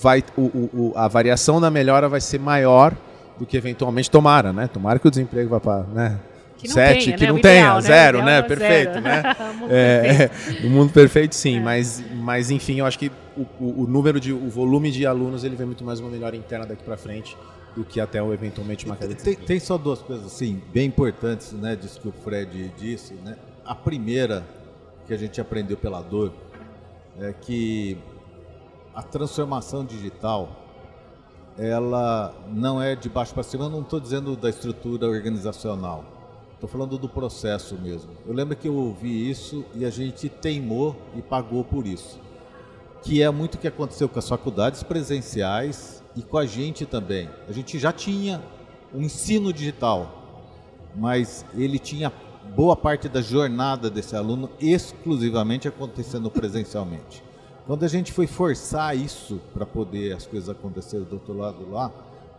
[0.00, 2.94] vai, o, o, a variação da melhora vai ser maior
[3.38, 4.68] do que eventualmente tomara, né?
[4.68, 6.18] Tomara que o desemprego vá para né?
[6.62, 7.32] Que não sete, tenha, que né?
[7.32, 7.80] não tenha, ideal, né?
[7.82, 8.24] zero, né?
[8.24, 9.00] ideal é Perfeito, zero.
[9.00, 9.22] né?
[9.52, 10.62] O mundo É, perfeito.
[10.66, 11.60] o mundo perfeito, sim, É.
[11.60, 15.44] mas, mas enfim, eu acho que o, o, o número de, o volume de alunos,
[15.44, 17.36] ele vem muito mais uma melhora interna daqui para frente
[17.76, 21.52] do que até o, eventualmente uma de Tem, tem só duas coisas assim, bem importantes,
[21.52, 23.36] né, disso que o Fred disse, né?
[23.64, 24.44] A primeira
[25.06, 26.32] que a gente aprendeu pela dor
[27.20, 27.98] é que
[28.94, 30.62] a transformação digital
[31.58, 33.64] ela não é de baixo para cima.
[33.64, 36.04] Eu não estou dizendo da estrutura organizacional.
[36.62, 38.12] Estou falando do processo mesmo.
[38.24, 42.20] Eu lembro que eu ouvi isso e a gente teimou e pagou por isso.
[43.02, 47.28] Que é muito o que aconteceu com as faculdades presenciais e com a gente também.
[47.48, 48.40] A gente já tinha
[48.94, 50.22] um ensino digital,
[50.94, 52.12] mas ele tinha
[52.54, 57.24] boa parte da jornada desse aluno exclusivamente acontecendo presencialmente.
[57.66, 61.90] Quando a gente foi forçar isso para poder as coisas acontecerem do outro lado lá,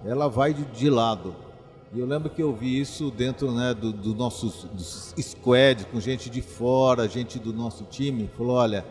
[0.05, 1.35] ela vai de, de lado.
[1.95, 5.99] E eu lembro que eu vi isso dentro né, do, do nossos dos squad, com
[5.99, 8.83] gente de fora, gente do nosso time, falou, olha,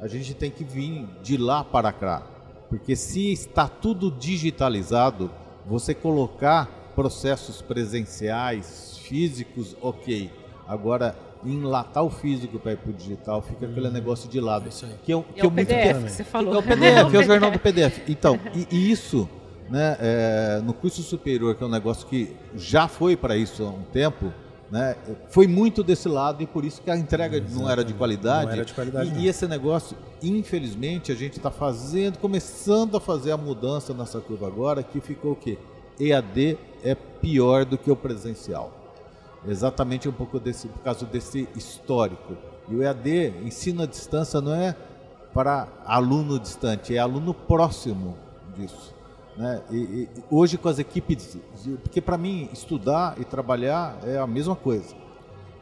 [0.00, 2.22] a gente tem que vir de lá para cá.
[2.70, 5.30] Porque se está tudo digitalizado,
[5.66, 10.30] você colocar processos presenciais, físicos, ok.
[10.66, 11.14] Agora,
[11.44, 14.68] enlatar o físico para ir para o digital, fica aquele hum, negócio de lado.
[14.68, 16.54] É que eu, que é o PDF que você falou.
[16.54, 18.00] É o PDF, é o jornal do PDF.
[18.08, 19.28] Então, e, e isso,
[19.68, 23.68] né, é, no curso superior, que é um negócio que já foi para isso há
[23.68, 24.32] um tempo,
[24.70, 24.96] né,
[25.28, 28.50] foi muito desse lado e por isso que a entrega não era de qualidade.
[28.50, 33.32] Era de qualidade e, e esse negócio, infelizmente, a gente está fazendo, começando a fazer
[33.32, 35.58] a mudança nessa curva agora, que ficou o quê?
[35.98, 38.72] EAD é pior do que o presencial.
[39.46, 42.36] Exatamente um pouco desse, por causa desse histórico.
[42.68, 44.74] E o EAD, ensino à distância, não é
[45.32, 48.16] para aluno distante, é aluno próximo
[48.56, 48.95] disso.
[49.36, 49.60] Né?
[49.70, 51.36] E, e, hoje com as equipes,
[51.82, 54.94] porque para mim estudar e trabalhar é a mesma coisa.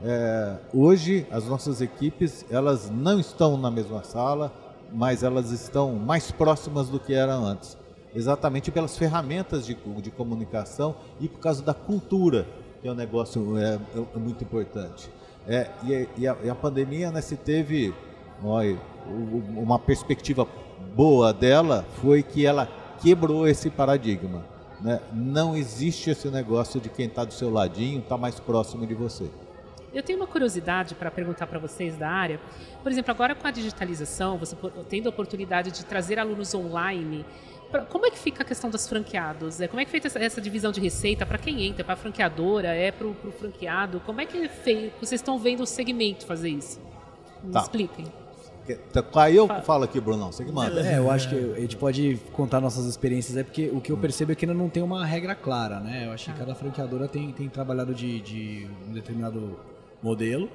[0.02, 4.52] É, hoje as nossas equipes elas não estão na mesma sala,
[4.92, 7.76] mas elas estão mais próximas do que eram antes,
[8.14, 12.46] exatamente pelas ferramentas de, de comunicação e por causa da cultura
[12.84, 13.78] que é um negócio é,
[14.14, 15.08] é muito importante.
[15.48, 15.70] É,
[16.18, 17.94] e, a, e, a, pandemia né, se teve
[18.42, 18.78] olha,
[19.56, 20.46] uma perspectiva
[20.94, 22.68] boa dela foi que ela
[23.00, 24.44] quebrou esse paradigma.
[24.80, 25.00] Né?
[25.12, 29.30] Não existe esse negócio de quem está do seu ladinho está mais próximo de você.
[29.94, 32.40] Eu tenho uma curiosidade para perguntar para vocês da área.
[32.82, 34.56] Por exemplo, agora com a digitalização, você
[34.88, 37.24] tendo a oportunidade de trazer alunos online,
[37.90, 39.60] como é que fica a questão dos franqueados?
[39.60, 41.24] É, como é que é feita essa, essa divisão de receita?
[41.24, 41.84] Para quem entra?
[41.84, 42.68] Para a franqueadora?
[42.68, 44.00] É para o franqueado?
[44.00, 44.98] Como é que é feito?
[45.00, 46.80] Vocês estão vendo o segmento fazer isso?
[47.42, 47.60] Me tá.
[47.60, 48.06] expliquem.
[49.14, 50.80] Aí eu falo aqui, Brunão, você que manda.
[50.80, 53.96] É, eu acho que a gente pode contar nossas experiências, é porque o que eu
[53.96, 56.06] percebo é que ainda não tem uma regra clara, né?
[56.06, 56.38] Eu acho que tá.
[56.38, 59.58] cada franqueadora tem, tem trabalhado de, de um determinado
[60.02, 60.48] modelo.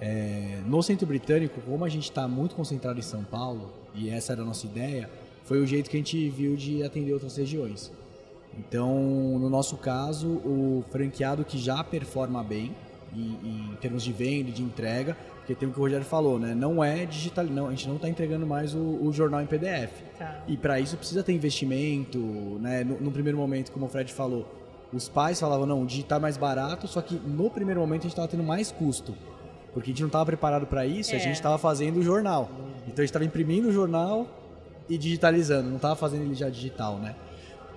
[0.00, 4.32] É, no centro britânico, como a gente está muito concentrado em São Paulo, e essa
[4.32, 5.10] era a nossa ideia,
[5.44, 7.92] foi o jeito que a gente viu de atender outras regiões.
[8.58, 12.74] Então, no nosso caso, o franqueado que já performa bem
[13.14, 15.16] em, em termos de venda e de entrega,
[15.50, 16.54] porque tem o que o Rogério falou, né?
[16.54, 19.90] Não é digital, não, a gente não está entregando mais o, o, jornal em PDF.
[20.16, 20.42] Tá.
[20.46, 22.18] E para isso precisa ter investimento,
[22.60, 22.84] né?
[22.84, 24.46] No, no, primeiro momento, como o Fred falou,
[24.92, 28.12] os pais falavam não, digitar é mais barato, só que no primeiro momento a gente
[28.12, 29.12] estava tendo mais custo,
[29.72, 31.16] porque a gente não estava preparado para isso, é.
[31.16, 32.48] a gente estava fazendo o jornal.
[32.86, 34.28] Então a gente estava imprimindo o jornal
[34.88, 37.16] e digitalizando, não estava fazendo ele já digital, né?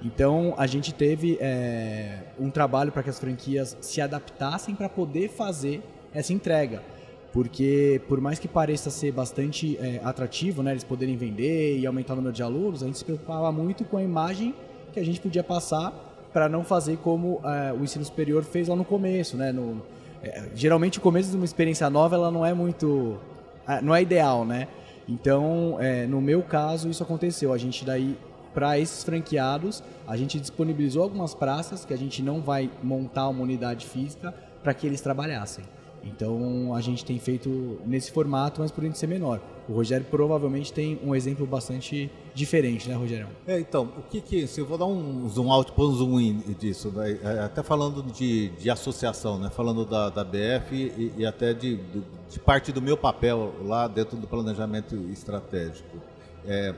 [0.03, 5.29] Então a gente teve é, um trabalho para que as franquias se adaptassem para poder
[5.29, 5.81] fazer
[6.13, 6.93] essa entrega.
[7.33, 12.13] Porque por mais que pareça ser bastante é, atrativo, né, eles poderem vender e aumentar
[12.13, 14.53] o número de alunos, a gente se preocupava muito com a imagem
[14.93, 15.91] que a gente podia passar
[16.31, 19.51] para não fazer como é, o ensino superior fez lá no começo, né?
[19.51, 19.81] No,
[20.21, 23.17] é, geralmente o começo de uma experiência nova ela não é muito,
[23.67, 24.67] é, não é ideal, né?
[25.09, 27.51] Então, é, no meu caso, isso aconteceu.
[27.51, 28.15] A gente daí,
[28.53, 33.41] para esses franqueados, a gente disponibilizou algumas praças que a gente não vai montar uma
[33.41, 35.65] unidade física para que eles trabalhassem.
[36.03, 39.39] Então, a gente tem feito nesse formato, mas por ser menor.
[39.69, 43.27] O Rogério provavelmente tem um exemplo bastante diferente, né, Rogério?
[43.47, 44.45] É, então, o que que.
[44.45, 47.17] Se eu vou dar um zoom out, um zoom in disso, né?
[47.43, 49.49] Até falando de, de associação, né?
[49.49, 53.87] Falando da, da BF e, e até de, de, de, parte do meu papel lá
[53.87, 55.97] dentro do planejamento estratégico.
[56.45, 56.75] É,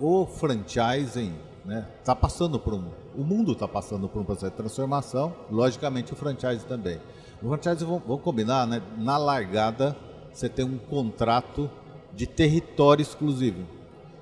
[0.00, 1.32] o franchising
[1.64, 2.84] né, está passando por um.
[3.16, 6.98] O mundo está passando por um processo de transformação, logicamente o franchise também.
[7.44, 8.80] O franchise, vamos combinar, né?
[8.96, 9.94] Na largada,
[10.32, 11.70] você tem um contrato
[12.14, 13.64] de território exclusivo.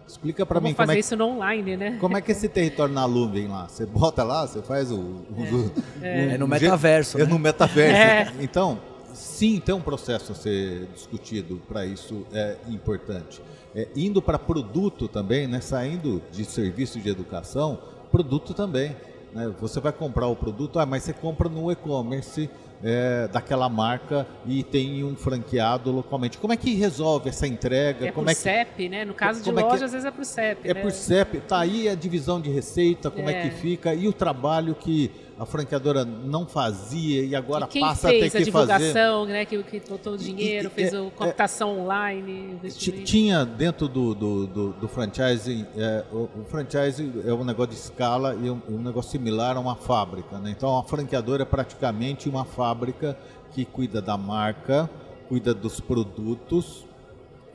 [0.09, 1.99] Explica para mim fazer como é isso no online, né?
[2.01, 3.69] Como é que é esse território na nuvem lá?
[3.69, 5.53] Você bota lá, você faz o, o, é.
[5.53, 6.35] o, é.
[6.35, 6.39] é.
[6.39, 7.17] no metaverso.
[7.17, 7.31] É né?
[7.31, 7.97] no metaverso.
[7.97, 8.43] É.
[8.43, 8.81] Então,
[9.15, 13.41] sim, tem um processo a ser discutido para isso é importante.
[13.73, 15.61] É, indo para produto também, né?
[15.61, 17.79] Saindo de serviço de educação,
[18.11, 18.97] produto também.
[19.33, 19.51] Né?
[19.61, 22.51] Você vai comprar o produto, ah, mas você compra no e-commerce
[22.83, 26.39] é, daquela marca e tem um franqueado localmente.
[26.39, 28.07] Como é que resolve essa entrega?
[28.09, 29.05] É como por é que, CEP, né?
[29.05, 30.69] No caso de como é que- loja, às vezes é por CEP.
[30.69, 30.81] é né?
[30.81, 33.43] por CEP, tá aí a divisão de receita, como é, É.
[33.43, 35.11] que fica e o trabalho que
[35.43, 38.73] a franqueadora não fazia e agora E quem passa a ter fez a que fazer.
[38.79, 39.45] divulgação, né?
[39.45, 43.05] Que, que botou o dinheiro, E- e- fez é- a computação online, Ti- investimento.
[43.05, 47.79] Tinha dentro do, do, do, do franchising, é, o, o franchising é um negócio de
[47.79, 50.39] escala e um, um negócio similar a uma fábrica.
[50.39, 50.51] Né?
[50.57, 53.17] Então a franqueadora é praticamente uma fábrica
[53.53, 54.89] que cuida da marca,
[55.29, 56.85] cuida dos produtos,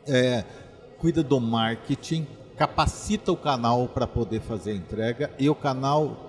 [0.06, 0.44] é,
[1.00, 6.27] cuida do marketing, capacita o canal para poder fazer a entrega e o canal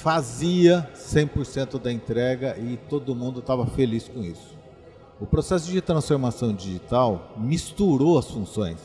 [0.00, 4.54] fazia 100% da entrega e todo mundo estava feliz com isso.
[5.18, 8.78] O processo de transformação digital misturou as funções.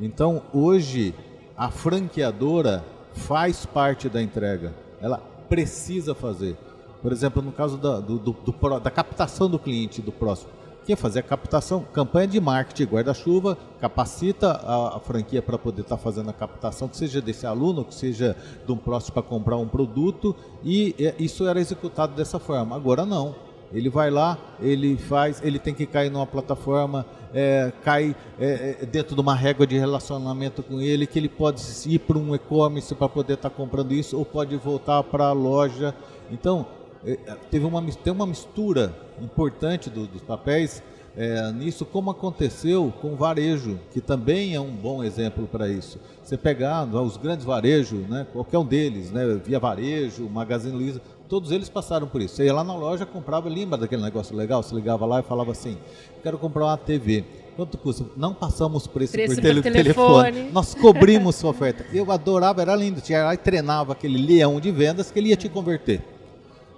[0.00, 1.14] Então, hoje,
[1.56, 4.74] a franqueadora faz parte da entrega.
[5.00, 6.56] Ela precisa fazer.
[7.02, 10.50] Por exemplo, no caso da, do- do- do da captação do cliente do próximo.
[10.88, 15.98] Quer fazer a captação, campanha de marketing, guarda-chuva, capacita a, a franquia para poder estar
[15.98, 19.68] fazendo a captação, que seja desse aluno, que seja de um próximo para comprar um
[19.68, 22.74] produto, e isso era executado dessa forma.
[22.74, 23.34] Agora não.
[23.70, 28.86] Ele vai lá, ele faz, ele tem que cair numa plataforma, é, cai é, é,
[28.86, 32.94] dentro de uma régua de relacionamento com ele, que ele pode ir para um e-commerce
[32.94, 35.94] para poder estar comprando isso, ou pode voltar para a loja.
[36.30, 36.66] Então,
[37.50, 40.82] teve uma, tem uma mistura importante do- dos papéis
[41.16, 45.98] é, nisso, como aconteceu com o varejo, que também é um bom exemplo para isso.
[46.22, 51.00] Você pegar né, os grandes varejos, né, qualquer um deles, né, Via Varejo, Magazine Luiza,
[51.28, 52.36] todos eles passaram por isso.
[52.36, 54.62] Você ia lá na loja, comprava, lembra daquele negócio legal?
[54.62, 55.76] Você ligava lá e falava assim,
[56.22, 57.24] quero comprar uma TV.
[57.56, 58.04] Quanto custa?
[58.16, 60.22] Não passamos preço, Preço por, por tele- telefone.
[60.32, 60.52] telefone.
[60.52, 61.84] Nós cobrimos sua oferta.
[61.92, 63.00] Eu adorava, era lindo.
[63.00, 66.00] Tinha lá e treinava aquele leão de vendas que ele ia te converter.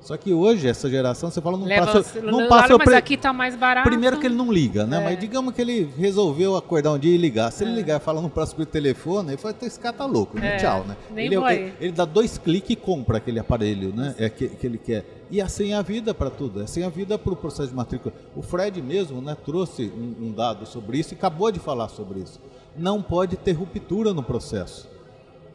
[0.00, 3.16] Só que hoje, essa geração, você fala, não Leva, passa, não passa mas pre- aqui
[3.18, 3.86] tá mais barato.
[3.88, 4.98] Primeiro que ele não liga, né?
[4.98, 5.04] É.
[5.04, 7.52] Mas digamos que ele resolveu acordar um dia e ligar.
[7.52, 10.38] Se ele ligar e falar no próximo telefone, ele fala, esse cara tá louco?
[10.38, 10.96] É, Tchau, né?
[11.12, 14.14] nem Ele, ele, ele dá dois cliques e compra aquele aparelho, né?
[14.18, 15.04] É que, que ele quer.
[15.30, 17.74] E assim é a vida para tudo, assim é a vida para o processo de
[17.76, 18.12] matrícula.
[18.34, 22.20] O Fred mesmo, né, trouxe um, um dado sobre isso e acabou de falar sobre
[22.20, 22.40] isso.
[22.76, 24.88] Não pode ter ruptura no processo.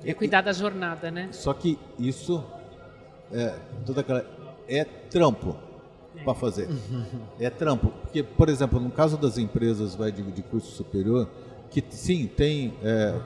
[0.05, 1.29] É cuidar da jornada, né?
[1.31, 2.43] Só que isso
[3.33, 3.55] é
[3.85, 4.23] toda aquela
[4.67, 5.55] é trampo
[6.23, 6.69] para fazer.
[7.39, 11.29] É trampo, porque por exemplo, no caso das empresas vai de, de curso superior,
[11.69, 13.19] que sim tem é,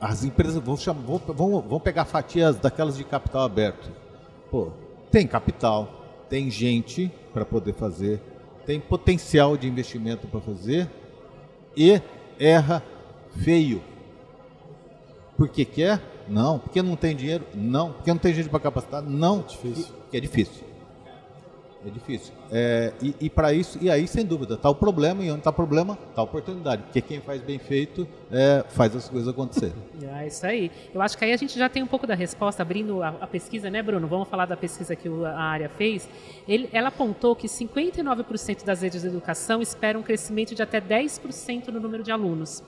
[0.00, 3.90] as empresas vão, chamar, vão, vão, vão pegar fatias daquelas de capital aberto.
[4.50, 4.70] Pô,
[5.10, 8.20] tem capital, tem gente para poder fazer,
[8.66, 10.90] tem potencial de investimento para fazer
[11.76, 12.00] e
[12.38, 12.82] erra
[13.42, 13.82] feio.
[15.36, 16.00] Porque quer?
[16.28, 16.58] Não.
[16.58, 17.44] Porque não tem dinheiro?
[17.54, 17.92] Não.
[17.92, 19.02] Porque não tem gente para capacitar?
[19.02, 19.40] Não.
[19.42, 19.86] difícil.
[20.02, 20.64] Porque é difícil.
[21.86, 22.32] É difícil.
[22.50, 25.50] É, e e para isso, e aí sem dúvida, está o problema, e onde está
[25.50, 26.82] o problema, está a oportunidade.
[26.84, 29.74] Porque quem faz bem feito é, faz as coisas acontecerem.
[30.24, 30.70] É isso aí.
[30.94, 33.26] Eu acho que aí a gente já tem um pouco da resposta, abrindo a, a
[33.26, 34.06] pesquisa, né, Bruno?
[34.08, 36.08] Vamos falar da pesquisa que o- a área fez.
[36.48, 41.68] Ele- ela apontou que 59% das redes de educação esperam um crescimento de até 10%
[41.70, 42.62] no número de alunos.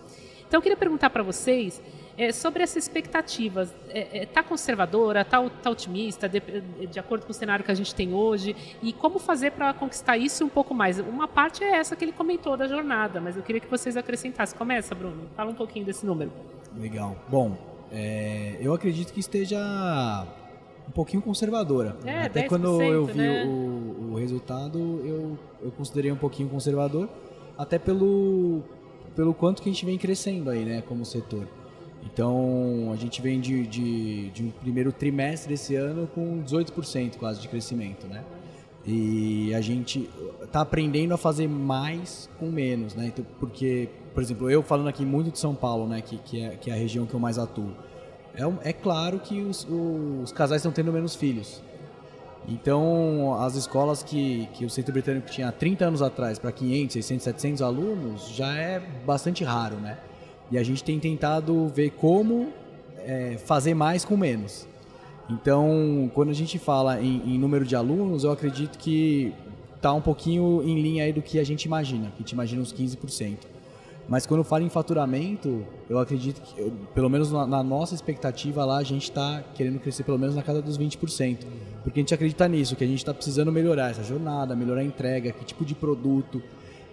[0.47, 1.81] Então, eu queria perguntar para vocês
[2.17, 3.75] é, sobre essas expectativas.
[3.93, 5.21] Está conservadora?
[5.21, 6.41] Está otimista, de,
[6.91, 8.57] de acordo com o cenário que a gente tem hoje?
[8.83, 10.99] E como fazer para conquistar isso um pouco mais?
[10.99, 14.57] Uma parte é essa que ele comentou da jornada, mas eu queria que vocês acrescentassem.
[14.57, 15.29] Começa, Bruno.
[15.37, 16.33] Fala um pouquinho desse número.
[16.77, 17.17] Legal.
[17.29, 17.57] Bom,
[17.91, 19.59] é, eu acredito que esteja
[20.89, 21.97] um pouquinho conservadora.
[22.05, 23.45] É, Até 10%, quando eu vi né?
[23.45, 27.09] o, o resultado, eu, eu considerei um pouquinho conservador,
[27.59, 28.63] até pelo,
[29.15, 31.47] pelo quanto que a gente vem crescendo aí, né, como setor.
[32.13, 37.41] Então, a gente vem de, de, de um primeiro trimestre desse ano com 18% quase
[37.41, 38.23] de crescimento, né?
[38.87, 40.09] E a gente
[40.41, 43.07] está aprendendo a fazer mais com menos, né?
[43.07, 46.01] Então, porque, por exemplo, eu falando aqui muito de São Paulo, né?
[46.01, 47.73] Que, que, é, que é a região que eu mais atuo.
[48.35, 51.61] É, é claro que os, os casais estão tendo menos filhos.
[52.49, 56.93] Então, as escolas que, que o Centro Britânico tinha há 30 anos atrás para 500,
[56.93, 59.99] 600, 700 alunos já é bastante raro, né?
[60.51, 62.49] E a gente tem tentado ver como
[62.99, 64.67] é, fazer mais com menos.
[65.29, 69.33] Então, quando a gente fala em, em número de alunos, eu acredito que
[69.75, 72.63] está um pouquinho em linha aí do que a gente imagina, que a gente imagina
[72.63, 73.39] uns 15%.
[74.09, 78.65] Mas quando fala em faturamento, eu acredito que, eu- pelo menos na, na nossa expectativa
[78.65, 81.39] lá, a gente está querendo crescer pelo menos na casa dos 20%.
[81.83, 84.85] Porque a gente acredita nisso, que a gente está precisando melhorar essa jornada, melhorar a
[84.85, 86.41] entrega, que tipo de produto.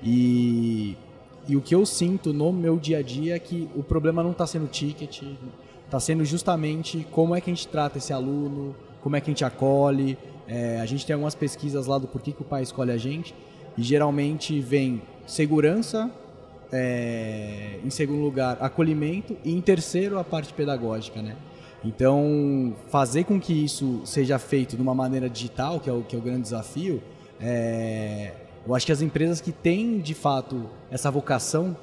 [0.02, 0.98] E,
[1.47, 4.32] e o que eu sinto no meu dia a dia é que o problema não
[4.32, 5.23] está sendo ticket,
[5.86, 9.32] está sendo justamente como é que a gente trata esse aluno, como é que a
[9.34, 12.91] gente acolhe, É, a gente tem algumas pesquisas lá do porquê que o pai escolhe
[12.91, 13.34] a gente
[13.77, 16.12] e geralmente vem segurança,
[16.69, 21.38] é, em segundo lugar acolhimento e em terceiro a parte pedagógica, né?
[21.84, 26.13] Então fazer com que isso seja feito de uma maneira digital, que é o que
[26.13, 27.01] é o grande desafio,
[27.39, 28.34] é,
[28.65, 31.76] eu acho que as empresas que têm de fato essa vocação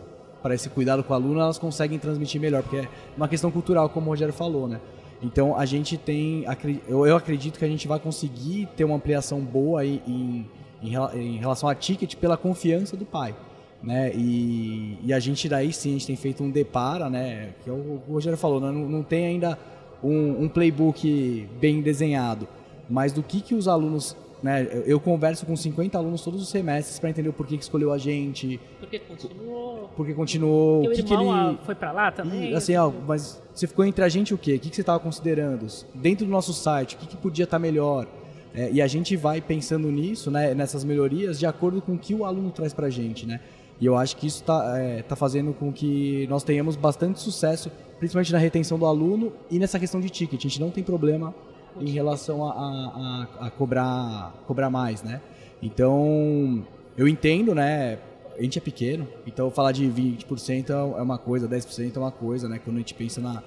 [0.43, 3.89] para esse cuidado com o aluno, elas conseguem transmitir melhor, porque é uma questão cultural,
[3.91, 4.81] como o Rogério falou, né?
[5.23, 6.45] Então a gente tem,
[6.89, 10.47] eu acredito que a gente vai conseguir ter uma ampliação boa aí em,
[10.83, 13.35] em, relação a ticket pela confiança do pai.
[13.83, 14.13] Né?
[14.15, 17.51] E, e, a gente daí sim, a gente tem feito um depara, né?
[17.63, 18.71] Que é o, o Rogério falou, né?
[18.71, 19.59] não, não tem ainda
[20.03, 22.49] um, um, playbook bem desenhado,
[22.89, 26.99] mas do que, que os alunos né, eu converso com 50 alunos todos os semestres
[26.99, 28.59] para entender o porquê que escolheu a gente.
[28.79, 29.91] Porque continuou.
[29.97, 30.83] Porque continuou.
[30.83, 32.53] Porque o que, que ele ah, foi para lá também.
[32.53, 34.55] E, assim, ó, mas você ficou entre a gente o quê?
[34.55, 35.67] O que, que você estava considerando?
[35.95, 38.07] Dentro do nosso site, o que, que podia estar tá melhor?
[38.55, 42.15] É, e a gente vai pensando nisso, né, nessas melhorias, de acordo com o que
[42.15, 43.41] o aluno traz para a gente, né?
[43.81, 47.71] E eu acho que isso está é, tá fazendo com que nós tenhamos bastante sucesso,
[47.99, 50.39] principalmente na retenção do aluno e nessa questão de ticket.
[50.39, 51.35] A gente não tem problema
[51.81, 55.21] em relação a, a, a, cobrar, cobrar mais, né?
[55.63, 56.65] Então,
[56.97, 57.99] eu entendo, né?
[58.39, 62.49] A gente é pequeno, então falar de 20% é uma coisa, 10% é uma coisa,
[62.49, 62.59] né?
[62.63, 63.43] Quando a gente pensa na,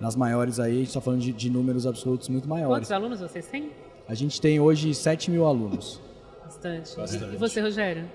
[0.00, 2.78] nas maiores aí, a gente está falando de, de, números absolutos muito maiores.
[2.78, 3.70] Quantos alunos vocês têm?
[4.06, 6.00] A gente tem hoje 7 mil alunos.
[6.42, 6.96] Bastante.
[6.96, 7.34] Bastante.
[7.34, 8.08] E você, Rogério?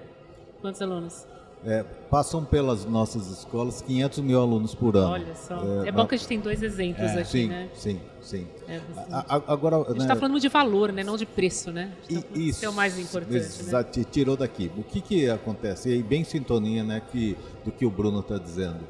[0.60, 1.28] Quantos alunos?
[1.66, 5.12] É, passam pelas nossas escolas 500 mil alunos por ano.
[5.12, 5.56] Olha só.
[5.84, 7.70] É, é bom que a gente tem dois exemplos é, aqui, sim, né?
[7.74, 8.48] Sim, sim.
[8.68, 11.04] É, a, agora, a gente está né, falando de valor, né?
[11.04, 11.94] não de preço, né?
[12.08, 12.60] Tá isso.
[12.60, 13.36] Que é o mais importante.
[13.36, 14.06] Exato, né?
[14.12, 14.70] tirou daqui.
[14.78, 15.90] O que, que acontece?
[15.90, 18.82] E aí, bem sintonia né, que, do que o Bruno está dizendo.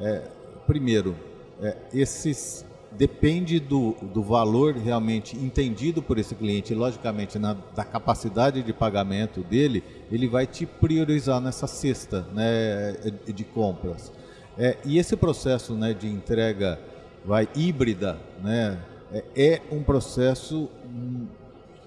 [0.00, 0.22] É,
[0.66, 1.16] primeiro,
[1.62, 2.64] é, esses
[2.98, 9.40] depende do, do valor realmente entendido por esse cliente, logicamente na, da capacidade de pagamento
[9.42, 12.96] dele, ele vai te priorizar nessa cesta né,
[13.32, 14.12] de compras.
[14.58, 16.80] É, e esse processo né, de entrega
[17.24, 18.80] vai híbrida né,
[19.12, 21.26] é, é um processo hum,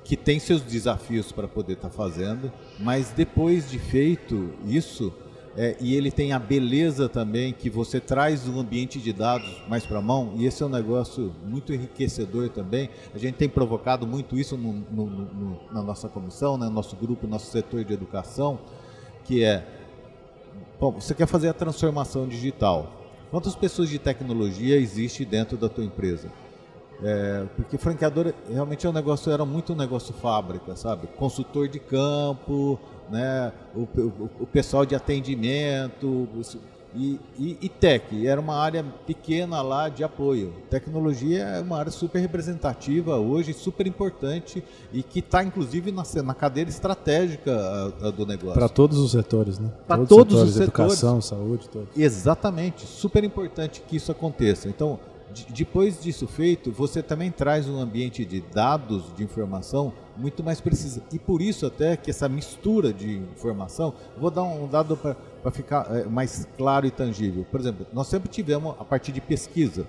[0.05, 5.13] que tem seus desafios para poder estar tá fazendo, mas depois de feito isso,
[5.55, 9.85] é, e ele tem a beleza também que você traz um ambiente de dados mais
[9.85, 12.89] para a mão, e esse é um negócio muito enriquecedor também.
[13.13, 16.95] A gente tem provocado muito isso no, no, no, na nossa comissão, no né, nosso
[16.95, 18.59] grupo, no nosso setor de educação,
[19.25, 19.65] que é,
[20.79, 22.99] bom, você quer fazer a transformação digital.
[23.29, 26.29] Quantas pessoas de tecnologia existe dentro da tua empresa?
[27.03, 31.07] É, porque franqueador realmente é um negócio, era muito um negócio fábrica, sabe?
[31.07, 33.51] Consultor de campo, né?
[33.75, 36.27] o, o, o pessoal de atendimento
[36.95, 38.27] e, e, e, tech.
[38.27, 40.53] Era uma área pequena lá de apoio.
[40.69, 46.33] Tecnologia é uma área super representativa hoje, super importante e que está inclusive na, na
[46.33, 48.53] cadeira estratégica a, a do negócio.
[48.53, 49.71] Para todos os setores, né?
[49.87, 50.67] Para todos, todos, os setores.
[50.67, 51.97] Educação, saúde, todos.
[51.97, 52.85] Exatamente.
[52.85, 54.67] Super importante que isso aconteça.
[54.67, 54.99] Então,
[55.49, 61.01] depois disso feito, você também traz um ambiente de dados, de informação muito mais preciso.
[61.11, 65.87] E por isso até que essa mistura de informação, vou dar um dado para ficar
[65.95, 67.45] é, mais claro e tangível.
[67.49, 69.87] Por exemplo, nós sempre tivemos a partir de pesquisa.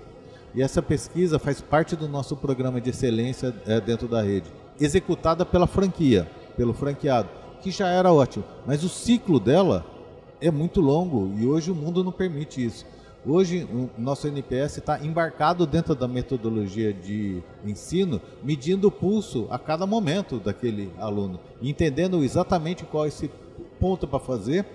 [0.55, 5.47] E essa pesquisa faz parte do nosso programa de excelência é, dentro da rede, executada
[5.47, 7.29] pela franquia, pelo franqueado,
[7.63, 8.45] que já era ótimo.
[8.67, 9.85] Mas o ciclo dela
[10.41, 12.85] é muito longo e hoje o mundo não permite isso.
[13.25, 19.61] Hoje, o nosso NPS está embarcado dentro da metodologia de ensino, medindo o pulso a
[19.61, 23.31] cada momento daquele aluno, entendendo exatamente qual é esse
[23.79, 24.67] ponto para fazer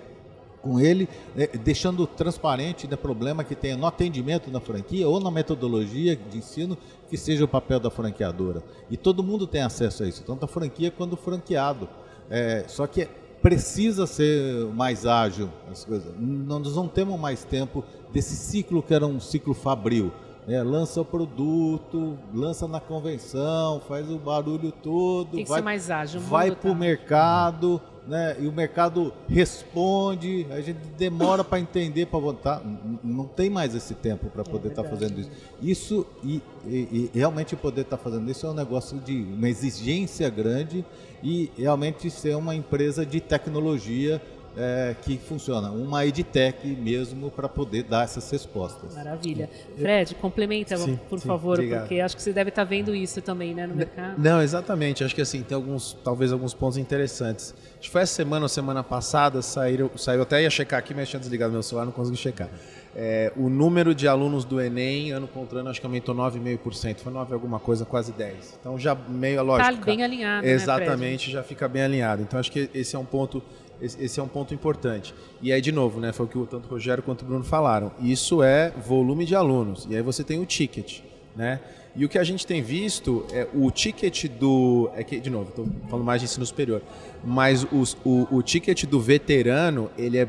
[0.62, 5.20] com ele, né, deixando transparente o né, problema que tenha no atendimento na franquia ou
[5.20, 6.76] na metodologia de ensino,
[7.10, 8.62] que seja o papel da franqueadora.
[8.90, 11.86] E todo mundo tem acesso a isso, tanto a franquia quanto o franqueado.
[12.30, 13.06] É, só que
[13.42, 16.12] precisa ser mais ágil as coisas.
[16.18, 20.12] Nós não temos mais tempo desse ciclo que era um ciclo fabril.
[20.46, 25.64] É, lança o produto, lança na convenção, faz o barulho todo, Tem que vai, ser
[25.64, 26.78] mais ágil, vai para o tá.
[26.78, 32.62] mercado, né, e o mercado responde, a gente demora para entender, para votar.
[33.04, 35.30] Não tem mais esse tempo para é poder estar é tá fazendo isso.
[35.60, 39.50] Isso e, e, e realmente poder estar tá fazendo isso é um negócio de uma
[39.50, 40.82] exigência grande
[41.22, 44.22] e realmente ser uma empresa de tecnologia
[44.58, 48.94] é, que funciona, uma edtech mesmo para poder dar essas respostas.
[48.94, 49.48] Maravilha.
[49.76, 51.82] Fred, complementa, sim, por sim, favor, obrigado.
[51.82, 54.20] porque acho que você deve estar vendo isso também, né, no mercado.
[54.20, 55.04] Não, exatamente.
[55.04, 57.54] Acho que assim tem alguns, talvez alguns pontos interessantes.
[57.78, 61.08] Acho que foi essa semana ou semana passada saiu, saiu até ia checar aqui, mas
[61.08, 62.48] tinha desligado meu celular, não consegui checar.
[62.96, 66.98] é, o número de alunos do Enem, ano contra ano, acho que aumentou 9,5%.
[66.98, 68.58] Foi 9 alguma coisa, quase 10.
[68.60, 69.70] Então já meio lógico.
[69.70, 70.44] Está bem alinhado.
[70.44, 72.22] Né, Exatamente, né, já fica bem alinhado.
[72.22, 73.40] Então acho que esse é um ponto.
[73.80, 75.14] Esse é um ponto importante.
[75.40, 77.92] E aí, de novo, né, foi o que tanto o Rogério quanto o Bruno falaram.
[78.00, 79.86] Isso é volume de alunos.
[79.88, 81.00] E aí você tem o ticket.
[81.36, 81.60] Né?
[81.94, 84.90] E o que a gente tem visto é o ticket do.
[84.96, 86.82] É que, de novo, estou falando mais de ensino superior.
[87.24, 90.28] Mas os, o, o ticket do veterano, ele é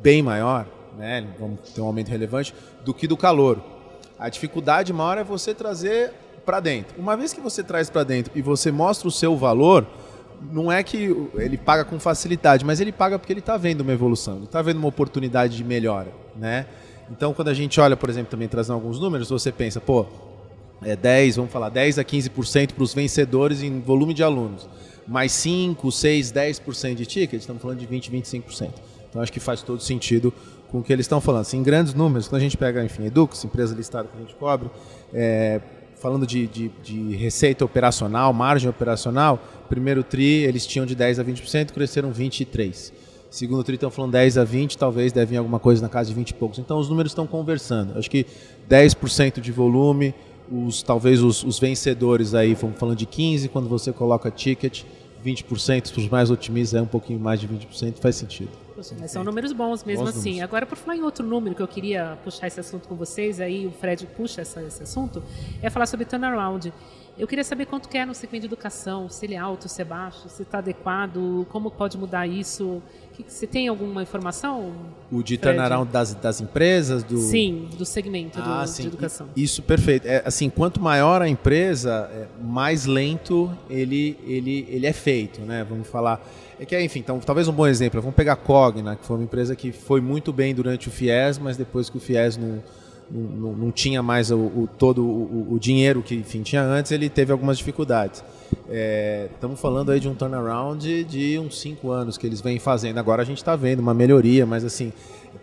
[0.00, 2.54] bem maior né, vamos ter um aumento relevante,
[2.84, 3.60] do que do calor.
[4.18, 6.12] A dificuldade maior é você trazer
[6.44, 6.98] para dentro.
[6.98, 9.86] Uma vez que você traz para dentro e você mostra o seu valor,
[10.50, 13.92] não é que ele paga com facilidade, mas ele paga porque ele está vendo uma
[13.92, 16.66] evolução, ele está vendo uma oportunidade de melhora, né?
[17.10, 20.06] Então, quando a gente olha, por exemplo, também trazendo alguns números, você pensa, pô,
[20.82, 24.68] é 10, vamos falar, 10 a 15% para os vencedores em volume de alunos,
[25.06, 28.70] mais 5, 6, 10% de ticket, estamos falando de 20, 25%.
[29.08, 30.32] Então, acho que faz todo sentido
[30.68, 31.42] com o que eles estão falando.
[31.42, 34.34] Assim, em grandes números, quando a gente pega, enfim, Edux, empresa listada que a gente
[34.34, 34.68] cobre,
[35.14, 35.60] é,
[35.96, 41.24] falando de, de, de, receita operacional, margem operacional, primeiro TRI eles tinham de 10% a
[41.24, 42.92] 20%, cresceram 23%.
[43.30, 46.14] Segundo TRI estão falando 10% a 20%, talvez deve vir alguma coisa na casa de
[46.14, 46.58] 20 e poucos.
[46.58, 47.98] Então os números estão conversando.
[47.98, 48.24] Acho que
[48.70, 50.14] 10% de volume,
[50.50, 54.84] os, talvez os, os vencedores aí, vamos falando de 15%, quando você coloca ticket,
[55.24, 58.65] 20%, para os mais otimistas é um pouquinho mais de 20%, faz sentido.
[58.98, 60.30] Mas são números bons mesmo bons assim.
[60.30, 60.42] Números.
[60.44, 63.66] Agora, por falar em outro número que eu queria puxar esse assunto com vocês, aí
[63.66, 65.22] o Fred puxa essa, esse assunto,
[65.62, 66.72] é falar sobre turnaround.
[67.18, 69.80] Eu queria saber quanto que é no segmento de educação, se ele é alto, se
[69.80, 72.82] é baixo, se está adequado, como pode mudar isso.
[73.26, 74.74] Você tem alguma informação?
[75.10, 75.54] O de Fred?
[75.56, 77.02] turnaround das, das empresas?
[77.02, 77.16] Do...
[77.16, 79.28] Sim, do segmento ah, do, de educação.
[79.34, 80.06] Isso, perfeito.
[80.06, 85.64] É, assim, quanto maior a empresa, é, mais lento ele, ele, ele é feito, né?
[85.66, 86.20] Vamos falar...
[86.58, 88.00] É que, enfim, então, talvez um bom exemplo.
[88.00, 91.38] Vamos pegar a Cogna, que foi uma empresa que foi muito bem durante o FIES,
[91.38, 92.62] mas depois que o FIES não,
[93.10, 97.10] não, não tinha mais o, o todo o, o, dinheiro que enfim, tinha antes, ele
[97.10, 98.24] teve algumas dificuldades.
[98.70, 102.98] É, estamos falando aí de um turnaround de, uns cinco anos que eles vêm fazendo.
[102.98, 104.94] Agora a gente está vendo uma melhoria, mas assim,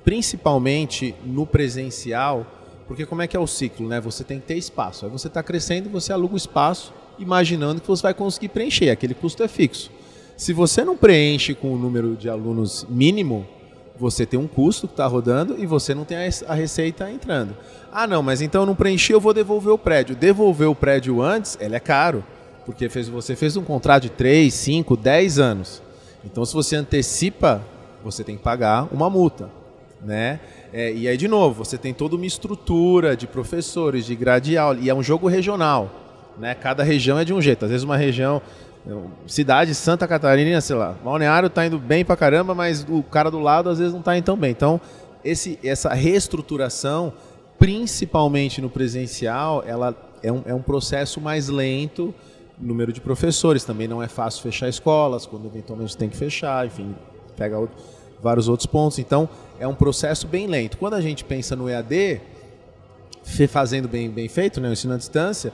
[0.03, 2.45] principalmente no presencial,
[2.87, 4.01] porque como é que é o ciclo, né?
[4.01, 5.05] Você tem que ter espaço.
[5.05, 8.89] Aí você está crescendo, você aluga o espaço, imaginando que você vai conseguir preencher.
[8.89, 9.91] Aquele custo é fixo.
[10.35, 13.45] Se você não preenche com o número de alunos mínimo,
[13.97, 16.17] você tem um custo que está rodando e você não tem
[16.47, 17.55] a receita entrando.
[17.91, 20.15] Ah, não, mas então eu não preenchi, eu vou devolver o prédio.
[20.15, 22.23] Devolver o prédio antes, ele é caro,
[22.65, 25.81] porque fez, você fez um contrato de 3, 5, 10 anos.
[26.25, 27.61] Então, se você antecipa,
[28.03, 29.49] você tem que pagar uma multa.
[30.01, 30.39] Né?
[30.73, 34.79] É, e aí, de novo, você tem toda uma estrutura de professores, de grade aula,
[34.81, 35.89] e é um jogo regional.
[36.37, 36.55] Né?
[36.55, 37.63] Cada região é de um jeito.
[37.63, 38.41] Às vezes, uma região
[39.27, 43.39] cidade, Santa Catarina, sei lá, Balneário tá indo bem pra caramba, mas o cara do
[43.39, 44.51] lado às vezes não tá indo tão bem.
[44.51, 44.79] Então,
[45.23, 47.13] esse, essa reestruturação,
[47.57, 52.13] principalmente no presencial, ela é um, é um processo mais lento,
[52.59, 56.95] número de professores, também não é fácil fechar escolas, quando eventualmente tem que fechar, enfim,
[57.37, 57.75] pega outro,
[58.21, 58.99] vários outros pontos.
[58.99, 59.29] Então,
[59.59, 60.77] é um processo bem lento.
[60.77, 62.21] Quando a gente pensa no EAD,
[63.49, 65.53] fazendo bem, bem feito, né, o ensino à distância,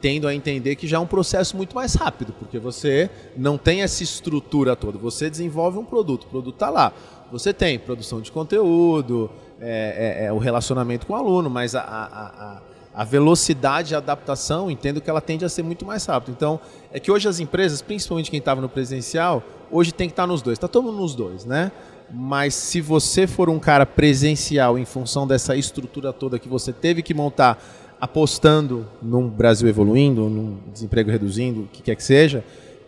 [0.00, 3.82] tendo a entender que já é um processo muito mais rápido, porque você não tem
[3.82, 4.98] essa estrutura toda.
[4.98, 6.92] Você desenvolve um produto, o produto está lá.
[7.32, 9.30] Você tem produção de conteúdo,
[9.60, 12.62] é, é, é, o relacionamento com o aluno, mas a, a,
[12.94, 16.32] a, velocidade de adaptação, entendo que ela tende a ser muito mais rápida.
[16.32, 16.60] Então,
[16.92, 20.26] é que hoje as empresas, principalmente quem estava no presencial, hoje tem que estar tá
[20.26, 20.56] nos dois.
[20.56, 21.70] Está todo mundo nos dois, né?
[22.10, 27.02] Mas se você for um cara presencial em função dessa estrutura toda que você teve
[27.02, 27.62] que montar
[28.00, 32.44] apostando num Brasil evoluindo, num desemprego reduzindo, o que quer que seja,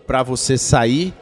[0.07, 1.15] para você sair,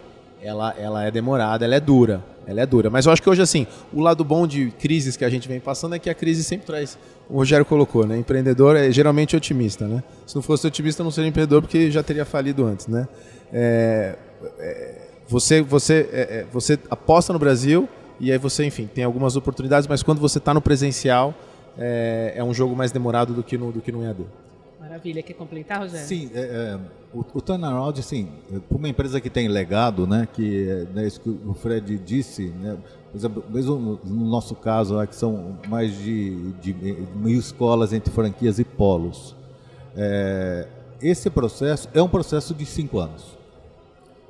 [0.43, 2.23] ela, ela é demorada, ela é dura.
[2.47, 2.89] Ela é dura.
[2.89, 5.61] Mas eu acho que hoje, assim, o lado bom de crises que a gente vem
[5.61, 6.97] passando é que a crise sempre traz.
[7.29, 8.17] O Rogério colocou, né?
[8.17, 10.03] Empreendedor é geralmente otimista, né?
[10.27, 13.07] Se não fosse otimista, não seria empreendedor porque já teria falido antes, né?
[13.53, 14.17] É,
[14.59, 17.87] é, você, você, é, é você aposta no Brasil
[18.19, 21.35] e aí você, enfim, tem algumas oportunidades, mas quando você está no presencial,
[21.79, 24.27] é, é um jogo mais demorado do que no, do que no EAD.
[24.81, 25.23] Maravilha.
[25.23, 26.07] Quer complementar, Rogério?
[26.07, 26.79] Sim, é, é,
[27.13, 28.29] o, o turnaround, assim,
[28.69, 32.47] para uma empresa que tem legado, né, que é né, isso que o Fred disse,
[32.49, 32.77] né,
[33.11, 36.75] por exemplo, mesmo no nosso caso, lá, que são mais de, de
[37.15, 39.37] mil escolas entre franquias e polos,
[39.97, 40.67] é,
[41.01, 43.37] esse processo é um processo de cinco anos.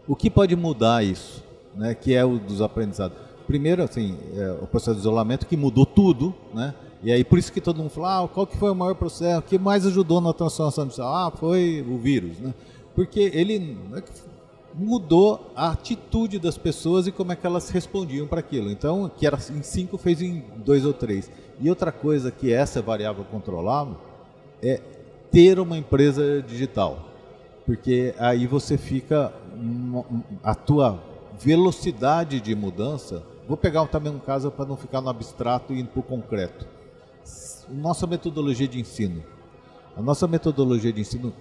[0.06, 1.44] O que pode mudar isso,
[1.74, 3.16] né, que é o dos aprendizados?
[3.46, 6.74] Primeiro, assim, é, o processo de isolamento que mudou tudo, né?
[7.02, 9.38] E aí por isso que todo mundo fala, ah, qual que foi o maior processo,
[9.38, 11.14] o que mais ajudou na transformação digital?
[11.14, 12.52] Ah, foi o vírus, né?
[12.94, 14.02] Porque ele é
[14.78, 18.70] mudou a atitude das pessoas e como é que elas respondiam para aquilo.
[18.70, 21.30] Então, que era em cinco, fez em dois ou três.
[21.60, 23.96] E outra coisa que essa variável controlável
[24.62, 24.80] é
[25.30, 27.06] ter uma empresa digital,
[27.66, 29.32] porque aí você fica
[30.42, 31.02] a tua
[31.38, 33.22] velocidade de mudança.
[33.46, 36.66] Vou pegar também um caso para não ficar no abstrato e ir para o concreto.
[37.68, 39.22] Nossa metodologia de ensino.
[39.96, 41.32] A nossa metodologia de ensino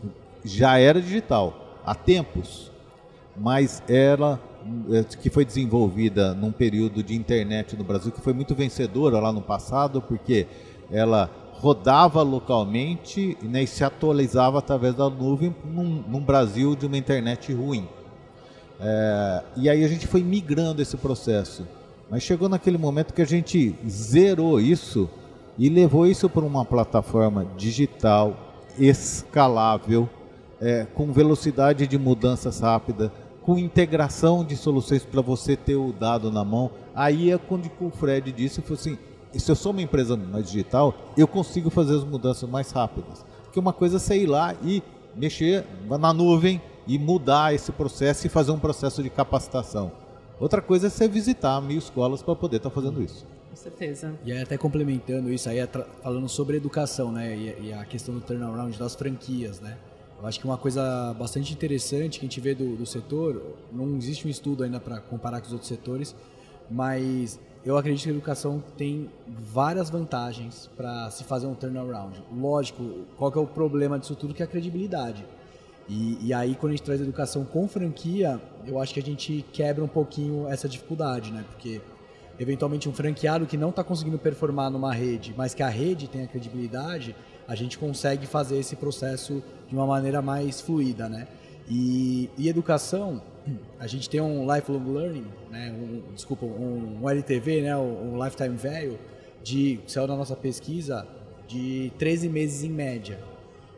[0.44, 2.72] já era digital há tempos,
[3.36, 4.40] mas ela
[4.92, 9.32] é, que foi desenvolvida num período de internet no Brasil que foi muito vencedora lá
[9.32, 10.48] no passado, porque
[10.92, 16.98] ela rodava localmente né, e se atualizava através da nuvem num, num Brasil de uma
[16.98, 17.88] internet ruim.
[18.80, 21.68] É, e aí a gente foi migrando esse processo.
[22.10, 25.10] Mas chegou naquele momento que a gente zerou isso
[25.58, 28.36] e levou isso para uma plataforma digital,
[28.78, 30.10] escalável,
[30.62, 36.32] é, com velocidade de mudanças rápida, com integração de soluções para você ter o dado
[36.32, 36.70] na mão.
[36.94, 38.98] Aí é quando o Fred disse, foi assim,
[39.34, 43.26] se eu sou uma empresa mais digital, eu consigo fazer as mudanças mais rápidas.
[43.44, 44.84] Porque uma coisa é você ir lá e
[45.16, 49.92] mexer na nuvem e mudar esse processo e fazer um processo de capacitação.
[50.40, 53.26] Outra coisa é você visitar mil escolas para poder estar tá fazendo isso.
[53.58, 54.14] Certeza.
[54.24, 55.58] E aí, até complementando isso, aí
[56.04, 57.36] falando sobre educação, né?
[57.36, 59.78] E, a questão do turnaround das franquias, né?
[60.20, 63.98] Eu acho que uma coisa bastante interessante que a gente vê do, do setor, não
[63.98, 66.16] existe um estudo ainda para comparar com os outros setores,
[66.70, 72.24] mas eu acredito que a educação tem várias vantagens para se fazer um turnaround.
[72.32, 74.34] Lógico, qual que é o problema disso tudo?
[74.34, 75.26] Que é a credibilidade.
[75.90, 79.44] E, e, aí, quando a gente traz educação com franquia, eu acho que a gente
[79.54, 81.46] quebra um pouquinho essa dificuldade, né?
[81.50, 81.82] Porque,
[82.40, 86.24] eventualmente, um franqueado que não está conseguindo performar numa rede, mas que a rede tem
[86.24, 87.16] a credibilidade,
[87.48, 91.28] a gente consegue fazer esse processo de uma maneira mais fluida, né?
[91.70, 93.22] E, e educação,
[93.80, 95.72] a gente tem um lifelong learning, né?
[95.72, 97.78] Um, desculpa, um, um, LTV, né?
[97.78, 98.98] Um lifetime value
[99.44, 101.08] de saiu na nossa pesquisa
[101.48, 103.20] de 13 meses em média.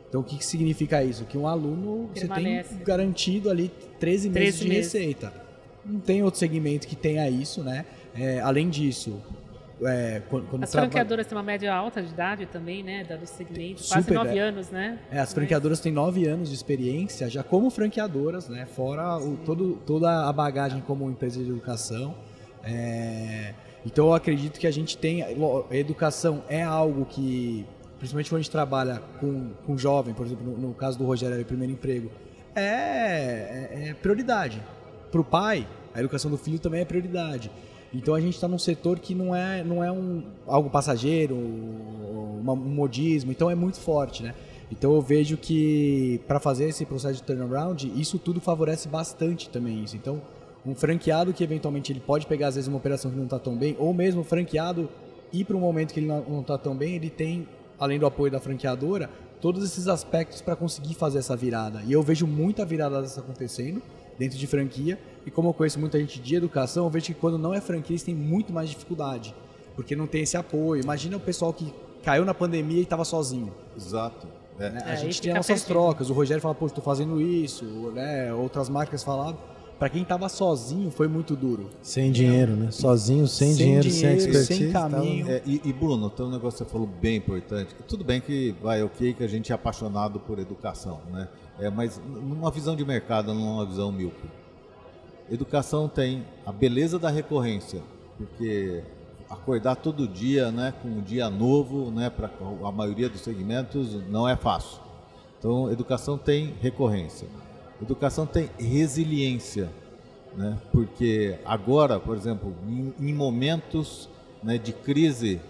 [0.08, 1.24] Então, o que, que significa isso?
[1.24, 2.70] Que um aluno Permanece.
[2.70, 4.92] você tem garantido ali 13, 13 meses de meses.
[4.92, 5.32] receita.
[5.84, 7.86] Não tem outro segmento que tenha isso, né?
[8.14, 9.20] É, além disso,
[9.82, 13.04] é, quando, quando as franqueadoras têm uma média alta de idade também, né?
[13.04, 14.40] Do segmento, Super, quase nove é.
[14.40, 14.98] anos, né?
[15.10, 18.66] É, as franqueadoras têm nove anos de experiência já como franqueadoras, né?
[18.66, 22.14] Fora o, todo, toda a bagagem como empresa de educação.
[22.62, 23.54] É,
[23.86, 25.22] então eu acredito que a gente tem.
[25.22, 27.66] A educação é algo que
[28.00, 31.40] principalmente quando a gente trabalha com, com jovem, por exemplo, no, no caso do Rogério,
[31.40, 32.10] o primeiro emprego,
[32.54, 34.60] é, é, é prioridade.
[35.12, 37.50] Para o pai, a educação do filho também é prioridade.
[37.92, 42.42] Então a gente está num setor que não é, não é um, algo passageiro, um
[42.56, 44.34] modismo, então é muito forte, né?
[44.70, 49.82] Então eu vejo que para fazer esse processo de turnaround, isso tudo favorece bastante também
[49.82, 49.96] isso.
[49.96, 50.22] Então,
[50.64, 53.56] um franqueado que eventualmente ele pode pegar às vezes uma operação que não está tão
[53.56, 54.88] bem, ou mesmo o franqueado
[55.32, 58.30] ir para um momento que ele não está tão bem, ele tem além do apoio
[58.30, 59.10] da franqueadora,
[59.40, 61.82] todos esses aspectos para conseguir fazer essa virada.
[61.86, 63.82] E eu vejo muita virada dessa acontecendo
[64.20, 64.98] dentro de franquia.
[65.24, 67.94] E como eu conheço muita gente de educação, eu vejo que quando não é franquia,
[67.94, 69.34] eles têm muito mais dificuldade,
[69.74, 70.82] porque não tem esse apoio.
[70.82, 73.52] Imagina o pessoal que caiu na pandemia e estava sozinho.
[73.74, 74.26] Exato.
[74.58, 74.70] É.
[74.70, 74.82] Né?
[74.84, 76.10] A é, gente tem nossas trocas.
[76.10, 77.64] O Rogério fala, pô, estou fazendo isso.
[77.94, 78.32] Né?
[78.34, 79.38] Outras marcas falavam
[79.78, 81.70] para quem estava sozinho foi muito duro.
[81.80, 82.70] Sem dinheiro, né?
[82.70, 84.64] Sozinho, sem, sem dinheiro, dinheiro, sem expertise.
[84.64, 85.30] Sem caminho.
[85.30, 87.74] É, e, e, Bruno, tem um negócio que você falou bem importante.
[87.88, 91.26] Tudo bem que vai ok que a gente é apaixonado por educação, né?
[91.60, 94.28] É, mas numa visão de mercado, numa visão míope.
[95.30, 97.80] Educação tem a beleza da recorrência,
[98.16, 98.82] porque
[99.28, 102.30] acordar todo dia, né, com um dia novo, né, para
[102.66, 104.80] a maioria dos segmentos não é fácil.
[105.38, 107.28] Então, educação tem recorrência
[107.82, 109.70] Educação tem resiliência,
[110.36, 110.58] né?
[110.70, 114.06] porque agora, por exemplo, em, em momentos
[114.42, 115.40] né, de crise,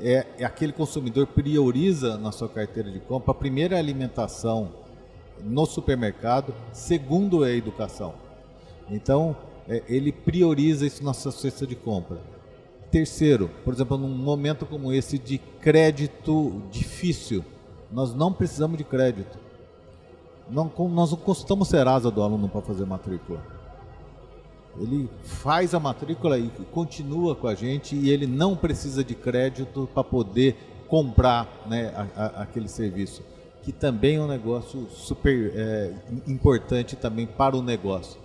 [0.00, 4.70] é, é, aquele consumidor prioriza na sua carteira de compra, a primeira é alimentação
[5.42, 8.14] no supermercado, segundo é a educação.
[8.90, 9.36] Então,
[9.68, 12.18] é, ele prioriza isso na sua cesta de compra.
[12.90, 17.44] Terceiro, por exemplo, num momento como esse de crédito difícil,
[17.90, 19.38] nós não precisamos de crédito.
[20.48, 23.40] Não, nós não consultamos Serasa do aluno para fazer matrícula.
[24.78, 29.88] Ele faz a matrícula e continua com a gente e ele não precisa de crédito
[29.94, 30.56] para poder
[30.88, 33.22] comprar né, a, a, aquele serviço,
[33.64, 35.92] que também é um negócio super é,
[36.26, 38.20] importante também para o negócio.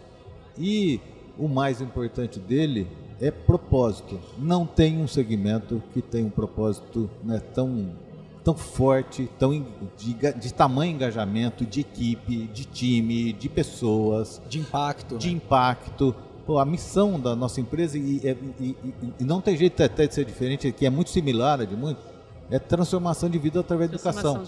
[0.57, 0.99] E
[1.37, 2.87] o mais importante dele
[3.21, 4.19] é propósito.
[4.37, 7.87] Não tem um segmento que tem um propósito né, tão
[8.43, 9.65] tão forte, tão
[9.97, 15.33] de, de tamanho engajamento, de equipe, de time, de pessoas, de impacto, de né?
[15.33, 16.15] impacto.
[16.45, 18.75] pô, a missão da nossa empresa, e, e, e,
[19.19, 21.99] e, não tem jeito até de ser diferente, que é muito similar a de muito,
[22.49, 24.43] é transformação de vida através da educação.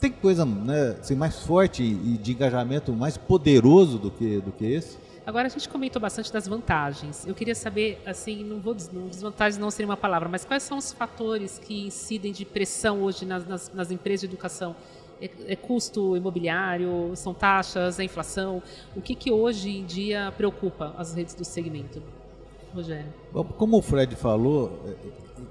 [0.00, 4.64] Tem coisa né, assim, mais forte e de engajamento mais poderoso do que, do que
[4.64, 4.96] esse?
[5.26, 7.26] Agora a gente comentou bastante das vantagens.
[7.26, 10.92] Eu queria saber, assim, não vou desvantagens não seria uma palavra, mas quais são os
[10.92, 14.74] fatores que incidem de pressão hoje nas, nas, nas empresas de educação?
[15.20, 18.62] É, é, custo imobiliário, são taxas, é inflação?
[18.96, 22.02] O que, que hoje em dia preocupa as redes do segmento?
[22.74, 23.12] Rogério.
[23.58, 24.94] Como o Fred falou, é,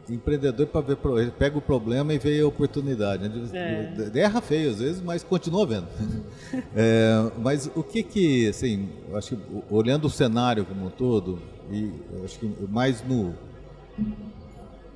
[0.09, 3.27] empreendedor para ver ele pega o problema e vê a oportunidade.
[3.27, 3.91] Né?
[4.13, 4.19] É.
[4.19, 5.87] Erra feio às vezes, mas continua vendo.
[6.75, 11.39] é, mas o que que, assim, acho que olhando o cenário como um todo
[11.71, 11.91] e
[12.23, 13.33] acho que mais no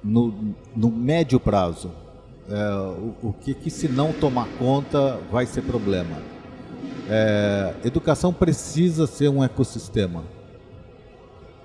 [0.04, 1.92] no, no médio prazo,
[2.50, 6.18] é, o, o, que, que se não tomar conta vai ser problema.
[7.10, 10.24] É, educação precisa ser um ecossistema.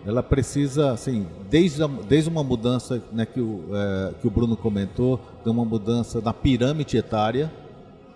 [0.07, 4.57] Ela precisa, assim, desde, a, desde uma mudança né, que, o, é, que o Bruno
[4.57, 7.53] comentou, de uma mudança na pirâmide etária,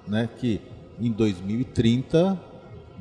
[0.06, 0.60] né, que
[1.00, 2.38] em 2030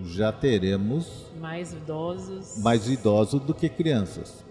[0.04, 4.44] já teremos mais idosos, mais idosos do que crianças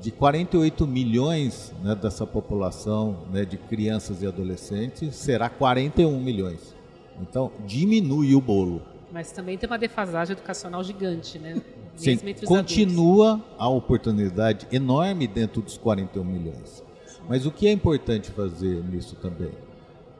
[0.00, 6.74] de 48 milhões né, dessa população né, de crianças e adolescentes, será 41 milhões.
[7.20, 8.80] Então, diminui o bolo.
[9.12, 11.60] Mas também tem uma defasagem educacional gigante, né?
[11.96, 13.54] Sim, continua adultos.
[13.58, 16.84] a oportunidade enorme dentro dos 41 milhões.
[17.06, 17.22] Sim.
[17.28, 19.50] Mas o que é importante fazer nisso também?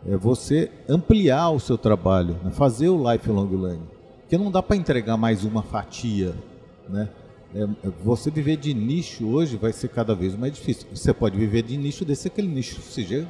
[0.06, 2.50] É você ampliar o seu trabalho, né?
[2.50, 3.88] fazer o lifelong learning.
[4.20, 6.34] Porque não dá para entregar mais uma fatia,
[6.88, 7.08] né?
[7.54, 7.68] É, é,
[8.04, 10.86] você viver de nicho hoje vai ser cada vez mais difícil.
[10.94, 13.26] Você pode viver de nicho desse aquele nicho seja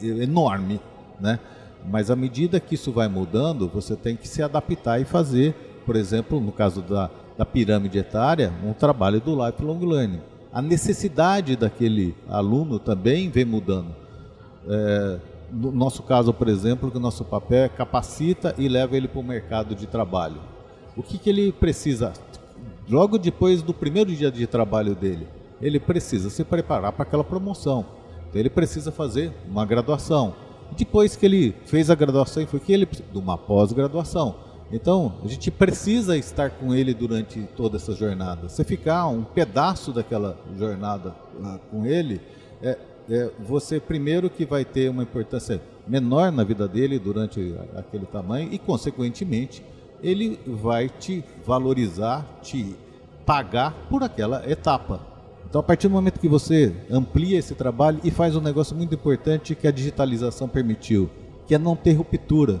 [0.00, 0.80] enorme,
[1.20, 1.40] né?
[1.86, 5.54] Mas à medida que isso vai mudando, você tem que se adaptar e fazer,
[5.86, 10.20] por exemplo, no caso da, da pirâmide etária, um trabalho do lifelong learning.
[10.52, 13.94] A necessidade daquele aluno também vem mudando.
[14.66, 15.18] É,
[15.50, 19.20] no nosso caso, por exemplo, que o nosso papel é capacita e leva ele para
[19.20, 20.40] o mercado de trabalho.
[20.96, 22.12] O que, que ele precisa
[22.88, 25.28] logo depois do primeiro dia de trabalho dele,
[25.60, 27.84] ele precisa se preparar para aquela promoção.
[28.28, 30.34] Então ele precisa fazer uma graduação.
[30.76, 34.34] Depois que ele fez a graduação, foi que ele de uma pós-graduação.
[34.70, 38.48] Então, a gente precisa estar com ele durante toda essa jornada.
[38.48, 41.14] Você ficar um pedaço daquela jornada
[41.70, 42.20] com ele,
[42.62, 42.76] é,
[43.08, 48.52] é, você primeiro que vai ter uma importância menor na vida dele durante aquele tamanho
[48.52, 49.64] e, consequentemente,
[50.02, 52.76] ele vai te valorizar, te
[53.24, 55.00] pagar por aquela etapa.
[55.48, 58.94] Então, a partir do momento que você amplia esse trabalho e faz um negócio muito
[58.94, 61.08] importante que a digitalização permitiu,
[61.46, 62.60] que é não ter ruptura.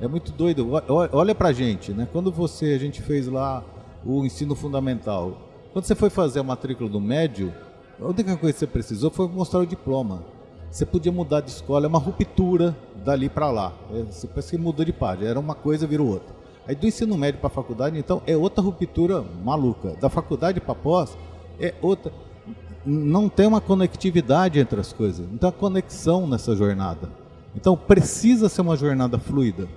[0.00, 0.68] É muito doido.
[1.12, 2.08] Olha pra gente, né?
[2.10, 3.62] Quando você, a gente fez lá
[4.04, 5.38] o ensino fundamental,
[5.72, 7.54] quando você foi fazer a matrícula do médio,
[8.00, 10.24] a única coisa que você precisou foi mostrar o diploma.
[10.68, 13.72] Você podia mudar de escola, é uma ruptura dali para lá.
[13.92, 16.34] É, você parece que mudou de página, era uma coisa, virou outra.
[16.66, 19.90] Aí do ensino médio para a faculdade, então, é outra ruptura maluca.
[20.00, 21.16] Da faculdade para pós,
[21.60, 22.12] é outra.
[22.84, 25.26] Não tem uma conectividade entre as coisas.
[25.30, 27.08] Não tem uma conexão nessa jornada.
[27.56, 29.68] Então, precisa ser uma jornada fluida.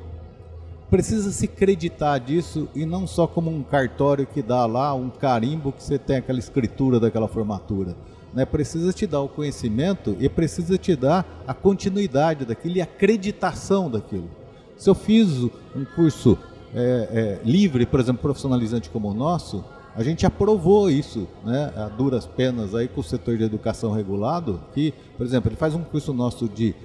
[0.89, 5.71] Precisa se acreditar disso e não só como um cartório que dá lá um carimbo
[5.71, 7.95] que você tem aquela escritura daquela formatura.
[8.33, 8.45] Né?
[8.45, 13.89] Precisa te dar o conhecimento e precisa te dar a continuidade daquilo e a acreditação
[13.89, 14.29] daquilo.
[14.77, 15.29] Se eu fiz
[15.75, 16.37] um curso
[16.73, 19.65] é, é, livre, por exemplo, profissionalizante como o nosso,
[19.97, 24.61] a gente aprovou isso, né, a duras penas aí com o setor de educação regulado,
[24.71, 26.75] que, por exemplo, ele faz um curso nosso de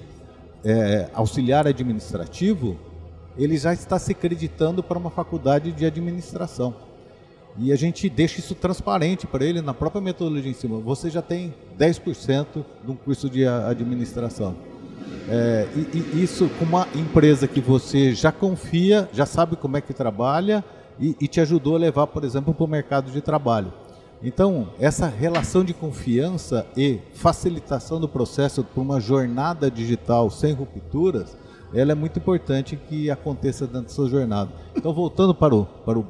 [0.65, 2.75] é, auxiliar administrativo,
[3.37, 6.75] ele já está se acreditando para uma faculdade de administração.
[7.59, 10.79] E a gente deixa isso transparente para ele na própria metodologia em cima.
[10.79, 14.57] Você já tem 10% de um curso de administração.
[15.29, 19.83] É, e, e, isso com uma empresa que você já confia, já sabe como é
[19.83, 20.65] que trabalha
[21.03, 23.73] e, e te ajudou a levar, por exemplo, para o mercado de trabalho.
[24.23, 31.37] Então, essa relação de confiança e facilitação do processo para uma jornada digital sem rupturas,
[31.75, 34.53] ela é muito importante que aconteça dentro dessa jornada.
[34.77, 36.07] Então, voltando para o, para o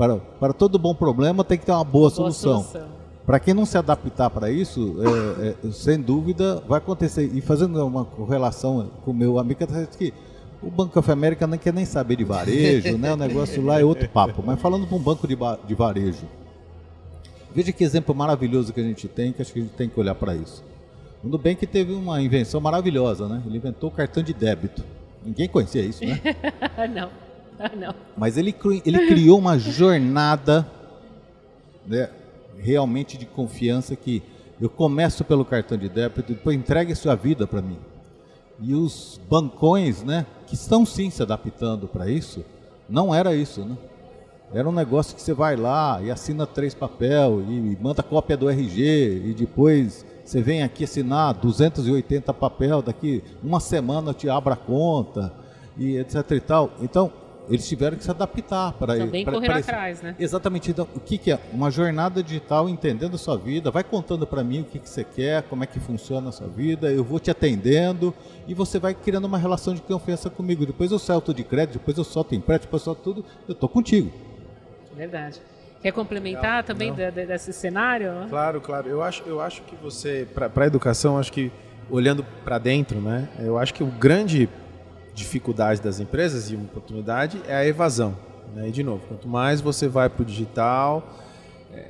[0.00, 2.62] para, para todo bom problema tem que ter uma boa, boa solução.
[2.62, 2.88] solução.
[3.26, 4.96] Para quem não se adaptar para isso,
[5.42, 7.30] é, é, sem dúvida vai acontecer.
[7.34, 9.60] E fazendo uma correlação com o meu amigo,
[9.98, 10.14] que
[10.62, 13.12] o Banco of America não quer nem saber de varejo, né?
[13.12, 14.42] o negócio lá é outro papo.
[14.44, 15.36] Mas falando para um banco de,
[15.66, 16.26] de varejo,
[17.54, 19.98] veja que exemplo maravilhoso que a gente tem, que acho que a gente tem que
[19.98, 20.62] olhar para isso.
[21.24, 23.42] O Nubank teve uma invenção maravilhosa, né?
[23.46, 24.82] Ele inventou o cartão de débito.
[25.24, 26.18] Ninguém conhecia isso, né?
[26.94, 27.10] não,
[27.78, 27.94] não.
[28.16, 28.54] Mas ele,
[28.86, 30.66] ele criou uma jornada
[31.86, 32.08] né,
[32.58, 34.22] realmente de confiança que
[34.60, 37.78] eu começo pelo cartão de débito, depois entregue sua vida para mim.
[38.60, 42.44] E os bancões, né, que estão sim se adaptando para isso,
[42.88, 43.76] não era isso, né?
[44.52, 48.50] Era um negócio que você vai lá e assina três papel e manda cópia do
[48.50, 54.52] RG e depois você vem aqui assinar 280 papel, daqui uma semana eu te abro
[54.52, 55.32] a conta
[55.76, 56.70] e etc e tal.
[56.82, 57.12] Então,
[57.50, 60.14] eles tiveram que se adaptar para Também pra, correr pra atrás, né?
[60.18, 60.70] Exatamente.
[60.70, 61.38] Então, o que, que, é?
[61.52, 63.70] Uma jornada digital entendendo a sua vida.
[63.70, 66.46] Vai contando para mim o que, que, você quer, como é que funciona a sua
[66.46, 66.92] vida.
[66.92, 68.14] Eu vou te atendendo
[68.46, 70.64] e você vai criando uma relação de confiança comigo.
[70.64, 73.24] Depois eu solto de crédito, depois eu solto empréstimo, depois eu solto tudo.
[73.48, 74.12] Eu estou contigo.
[74.94, 75.40] Verdade.
[75.82, 76.62] Quer complementar Legal.
[76.62, 78.12] também de, de, desse cenário?
[78.28, 78.88] Claro, claro.
[78.88, 81.50] Eu acho, eu acho que você, para a educação, acho que
[81.90, 83.28] olhando para dentro, né?
[83.38, 84.48] Eu acho que o grande
[85.14, 88.16] dificuldade das empresas e uma oportunidade é a evasão.
[88.54, 88.68] Né?
[88.68, 91.06] E de novo, quanto mais você vai para o digital,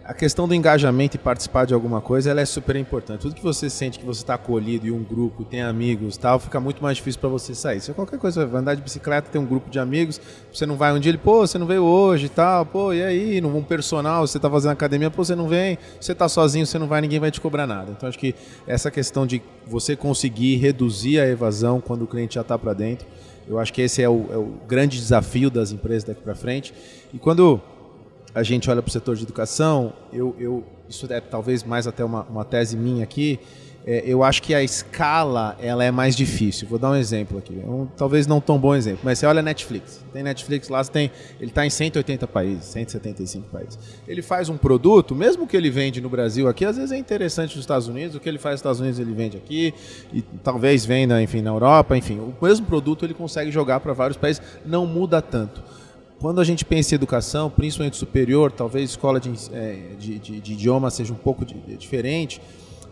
[0.05, 3.21] a questão do engajamento e participar de alguma coisa ela é super importante.
[3.21, 6.61] Tudo que você sente que você está acolhido em um grupo, tem amigos tal, fica
[6.61, 7.81] muito mais difícil para você sair.
[7.81, 10.21] Se qualquer coisa, vai andar de bicicleta, tem um grupo de amigos,
[10.53, 13.41] você não vai um dia, ele, pô, você não veio hoje tal, pô, e aí,
[13.41, 16.87] um personal, você está fazendo academia, pô, você não vem, você está sozinho, você não
[16.87, 17.93] vai, ninguém vai te cobrar nada.
[17.93, 18.35] Então acho que
[18.67, 23.07] essa questão de você conseguir reduzir a evasão quando o cliente já está para dentro,
[23.49, 26.75] eu acho que esse é o, é o grande desafio das empresas daqui para frente.
[27.13, 27.61] E quando
[28.35, 32.05] a gente olha para o setor de educação, eu, eu, isso é talvez mais até
[32.05, 33.39] uma, uma tese minha aqui,
[33.87, 36.69] é, eu acho que a escala ela é mais difícil.
[36.69, 40.05] Vou dar um exemplo aqui, um, talvez não tão bom exemplo, mas você olha Netflix.
[40.13, 41.11] Tem Netflix lá, tem,
[41.41, 43.79] ele está em 180 países, 175 países.
[44.07, 47.57] Ele faz um produto, mesmo que ele vende no Brasil aqui, às vezes é interessante
[47.57, 49.73] nos Estados Unidos, o que ele faz nos Estados Unidos ele vende aqui,
[50.13, 52.19] e talvez venda enfim, na Europa, enfim.
[52.19, 55.63] O mesmo produto ele consegue jogar para vários países, não muda tanto
[56.21, 60.53] quando a gente pensa em educação, principalmente superior, talvez escola de, é, de, de, de
[60.53, 62.43] idioma seja um pouco diferente,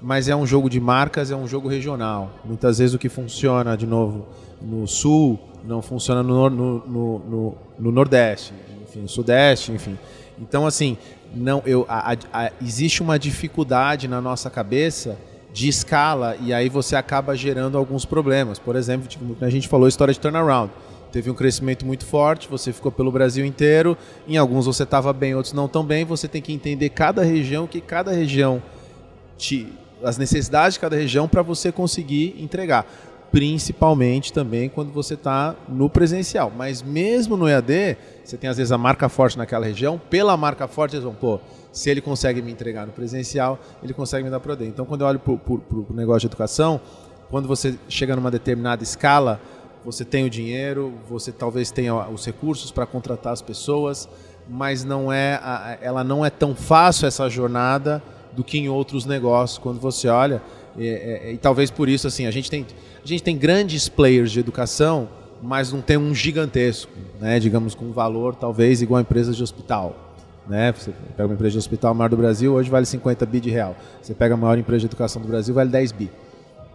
[0.01, 2.31] mas é um jogo de marcas, é um jogo regional.
[2.43, 4.27] Muitas vezes o que funciona, de novo,
[4.63, 9.99] no sul, não funciona no, no, no, no, no nordeste, enfim, no sudeste, enfim.
[10.41, 10.97] Então, assim,
[11.35, 15.19] não, eu, a, a, existe uma dificuldade na nossa cabeça
[15.53, 18.59] de escala e aí você acaba gerando alguns problemas.
[18.59, 20.73] Por exemplo, tipo, a gente falou história de turnaround.
[21.11, 23.97] Teve um crescimento muito forte, você ficou pelo Brasil inteiro,
[24.27, 26.05] em alguns você estava bem, outros não tão bem.
[26.05, 28.63] Você tem que entender cada região, que cada região
[29.39, 32.87] te, as necessidades de cada região para você conseguir entregar.
[33.31, 36.53] Principalmente também quando você está no presencial.
[36.55, 40.67] Mas mesmo no EAD, você tem às vezes a marca forte naquela região, pela marca
[40.67, 41.41] forte eles vão, pô,
[41.73, 44.67] se ele consegue me entregar no presencial, ele consegue me dar para o EAD.
[44.67, 46.81] Então quando eu olho para o negócio de educação,
[47.31, 49.41] quando você chega numa determinada escala,
[49.85, 54.09] você tem o dinheiro, você talvez tenha os recursos para contratar as pessoas,
[54.49, 58.03] mas não é, ela não é tão fácil essa jornada
[58.33, 60.43] do que em outros negócios quando você olha.
[60.77, 62.65] E, e, e, talvez por isso assim a gente tem
[63.03, 65.09] a gente tem grandes players de educação,
[65.43, 67.39] mas não tem um gigantesco, né?
[67.41, 70.09] Digamos com valor talvez igual a empresas de hospital.
[70.49, 70.73] Né?
[70.73, 73.77] Você pega uma empresa de hospital maior do Brasil, hoje vale 50 bi de real.
[74.01, 76.11] Você pega a maior empresa de educação do Brasil, vale 10 bi.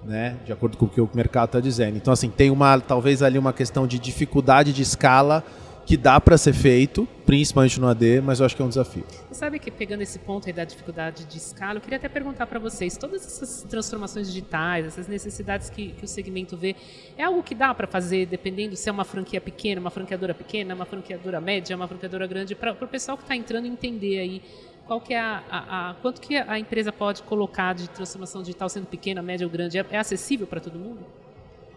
[0.06, 0.36] Né?
[0.46, 1.98] De acordo com o que o mercado está dizendo.
[1.98, 5.44] Então, assim, tem uma, talvez ali uma questão de dificuldade de escala
[5.86, 9.04] que dá para ser feito, principalmente no AD, mas eu acho que é um desafio.
[9.28, 12.48] Você sabe que pegando esse ponto aí da dificuldade de escala, eu queria até perguntar
[12.48, 16.76] para vocês, todas essas transformações digitais, essas necessidades que, que o segmento vê,
[17.18, 20.74] é algo que dá para fazer dependendo se é uma franquia pequena, uma franqueadora pequena,
[20.74, 24.42] uma franqueadora média, uma franqueadora grande, para o pessoal que está entrando entender aí
[24.88, 28.68] qual que é a, a, a, quanto que a empresa pode colocar de transformação digital
[28.70, 31.00] sendo pequena, média ou grande, é, é acessível para todo mundo?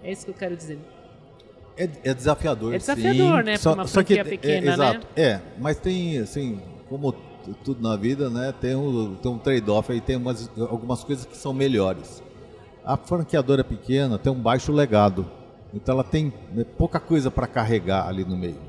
[0.03, 0.79] É isso que eu quero dizer.
[1.77, 3.45] É, é desafiador, É desafiador, sim.
[3.45, 3.59] né?
[3.59, 5.07] Para uma franquia que, pequena, é, exato.
[5.17, 5.23] né?
[5.23, 7.13] É, mas tem, assim, como
[7.63, 8.53] tudo na vida, né?
[8.61, 12.23] Tem um, tem um trade-off aí, tem umas, algumas coisas que são melhores.
[12.85, 15.27] A franqueadora pequena tem um baixo legado,
[15.75, 18.61] então ela tem né, pouca coisa para carregar ali no meio.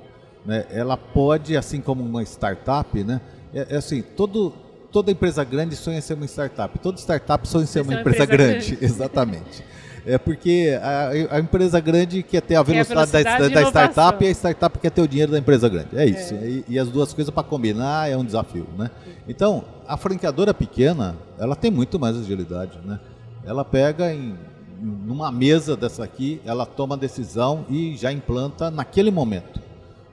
[0.45, 0.65] Né?
[0.69, 3.21] Ela pode, assim como uma startup, né?
[3.53, 4.53] É, é assim, todo,
[4.91, 6.77] toda empresa grande sonha ser uma startup.
[6.79, 8.75] Toda startup sonha ser uma, uma empresa, empresa grande.
[8.75, 8.85] grande.
[8.85, 9.63] Exatamente.
[10.05, 14.23] É porque a, a, empresa grande quer ter a velocidade, a velocidade da, da, startup
[14.23, 15.97] e a startup quer ter o dinheiro da empresa grande.
[15.97, 16.33] É isso.
[16.33, 16.47] É.
[16.47, 18.89] E, e, as duas coisas para combinar é um desafio, né?
[19.27, 23.01] Então, a franqueadora pequena, ela tem muito mais agilidade, né?
[23.45, 24.37] Ela pega em
[24.79, 29.59] numa mesa dessa aqui, ela toma a decisão e já implanta naquele momento.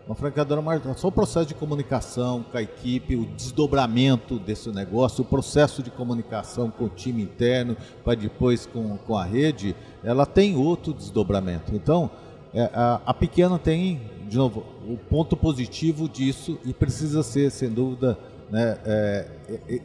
[0.07, 5.23] Uma franqueadora maior, só o processo de comunicação com a equipe, o desdobramento desse negócio,
[5.23, 7.75] o processo de comunicação com o time interno,
[8.05, 11.75] para depois com, com a rede, ela tem outro desdobramento.
[11.75, 12.11] Então,
[12.53, 17.71] é, a, a pequena tem, de novo, o ponto positivo disso e precisa ser, sem
[17.71, 18.19] dúvida,
[18.51, 18.77] Né?
[18.85, 19.27] É,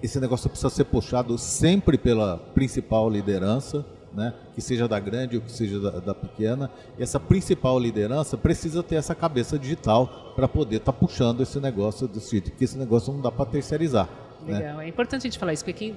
[0.04, 3.86] esse negócio precisa ser puxado sempre pela principal liderança,
[4.20, 4.34] né?
[4.54, 6.70] que seja da grande ou que seja da, da pequena.
[7.00, 12.08] Essa principal liderança precisa ter essa cabeça digital para poder estar tá puxando esse negócio
[12.08, 14.10] desse jeito, porque esse negócio não dá para terceirizar.
[14.46, 14.60] Né?
[14.60, 14.86] Legal, né?
[14.86, 15.96] é importante a gente falar isso, porque quem,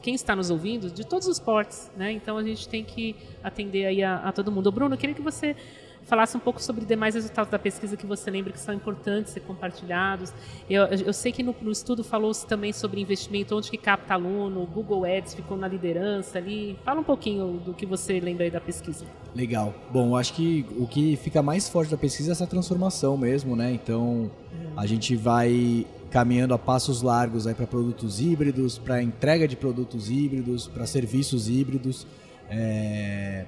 [0.00, 2.12] quem, está nos ouvindo, de todos os portes, né?
[2.12, 4.70] Então a gente tem que atender aí a, a todo mundo.
[4.70, 5.56] Bruno, eu queria que você
[6.04, 9.40] falasse um pouco sobre demais resultados da pesquisa que você lembra que são importantes ser
[9.40, 10.32] compartilhados.
[10.68, 14.66] Eu, eu sei que no, no estudo falou-se também sobre investimento, onde que capta aluno,
[14.66, 16.78] Google Ads ficou na liderança ali.
[16.84, 19.04] Fala um pouquinho do que você lembra aí da pesquisa.
[19.34, 19.74] Legal.
[19.90, 23.72] Bom, acho que o que fica mais forte da pesquisa é essa transformação mesmo, né?
[23.72, 24.30] Então,
[24.76, 30.10] a gente vai caminhando a passos largos aí para produtos híbridos, para entrega de produtos
[30.10, 32.06] híbridos, para serviços híbridos.
[32.50, 33.46] É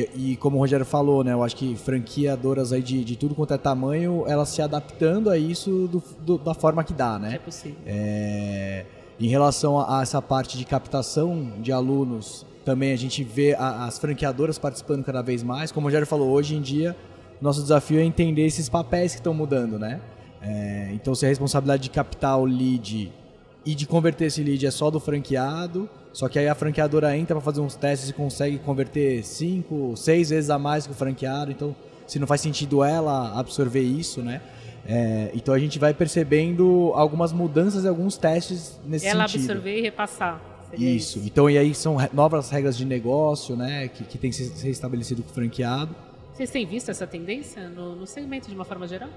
[0.00, 3.34] e, e, como o Rogério falou, né, eu acho que franqueadoras aí de, de tudo
[3.34, 7.34] quanto é tamanho, elas se adaptando a isso do, do, da forma que dá, né?
[7.34, 7.78] É possível.
[7.86, 8.86] É,
[9.20, 13.84] em relação a, a, essa parte de captação de alunos, também a gente vê a,
[13.84, 15.70] as franqueadoras participando cada vez mais.
[15.70, 16.96] Como o Rogério falou, hoje em dia,
[17.40, 20.00] nosso desafio é entender esses papéis que estão mudando, né?
[20.42, 23.12] É, então, se a responsabilidade de captar o lead
[23.64, 27.34] e de converter esse lead é só do franqueado, só que aí a franqueadora entra
[27.34, 31.50] para fazer uns testes e consegue converter cinco, seis vezes a mais que o franqueado.
[31.50, 31.74] Então,
[32.06, 34.40] se não faz sentido ela absorver isso, né?
[34.86, 39.50] É, então a gente vai percebendo algumas mudanças e alguns testes nesse ela sentido.
[39.50, 40.40] Ela absorver e repassar.
[40.74, 41.18] Isso.
[41.18, 41.22] isso.
[41.26, 43.88] Então e aí são novas regras de negócio, né?
[43.88, 45.96] Que, que tem que ser estabelecido com o franqueado.
[46.32, 49.08] Vocês têm visto essa tendência no, no segmento de uma forma geral?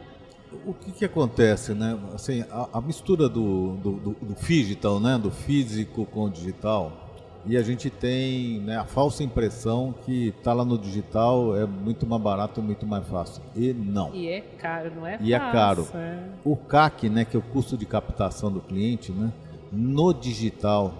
[0.65, 1.97] O que, que acontece, né?
[2.13, 5.17] Assim, a, a mistura do, do, do, do, digital, né?
[5.17, 7.07] Do físico com o digital,
[7.49, 12.05] e a gente tem né, a falsa impressão que tá lá no digital é muito
[12.05, 13.41] mais barato, muito mais fácil.
[13.55, 14.13] E não.
[14.13, 15.87] E é caro, não é E fácil, é caro.
[15.95, 16.23] É.
[16.43, 19.31] O CAC, né, que é o custo de captação do cliente, né?
[19.71, 20.93] No digital,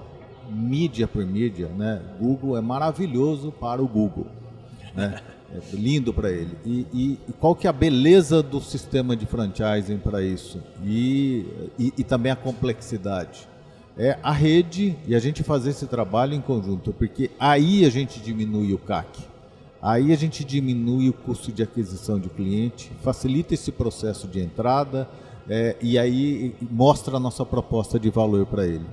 [0.50, 2.02] mídia por mídia, né?
[2.18, 4.28] Google é maravilhoso para o Google,
[4.96, 5.22] né?
[5.54, 6.58] É lindo para ele.
[6.66, 10.62] E, e, e, qual que é a beleza do sistema de franchising para isso?
[10.84, 11.46] E,
[11.80, 13.48] e, e, também a complexidade.
[13.98, 18.20] É a rede e a gente fazer esse trabalho em conjunto, porque aí a gente
[18.20, 19.22] diminui o CAC.
[19.82, 25.08] Aí a gente diminui o custo de aquisição de cliente, facilita esse processo de entrada
[25.50, 28.86] é, e aí mostra a nossa proposta de valor para ele.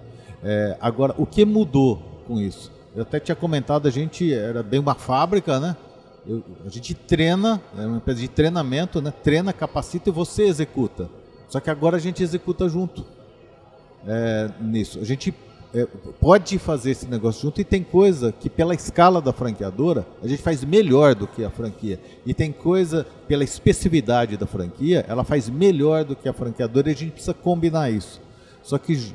[0.43, 2.71] É, agora, o que mudou com isso?
[2.95, 5.77] Eu até tinha comentado, a gente era bem uma fábrica, né?
[6.27, 9.13] Eu, a gente treina, é uma empresa de treinamento, né?
[9.23, 11.09] treina, capacita e você executa.
[11.49, 13.05] Só que agora a gente executa junto
[14.07, 14.99] é, nisso.
[15.01, 15.35] A gente
[15.75, 15.87] é,
[16.21, 20.41] pode fazer esse negócio junto e tem coisa que pela escala da franqueadora a gente
[20.41, 22.01] faz melhor do que a franquia.
[22.25, 26.93] E tem coisa pela especificidade da franquia, ela faz melhor do que a franqueadora e
[26.93, 28.21] a gente precisa combinar isso.
[28.63, 29.13] Só que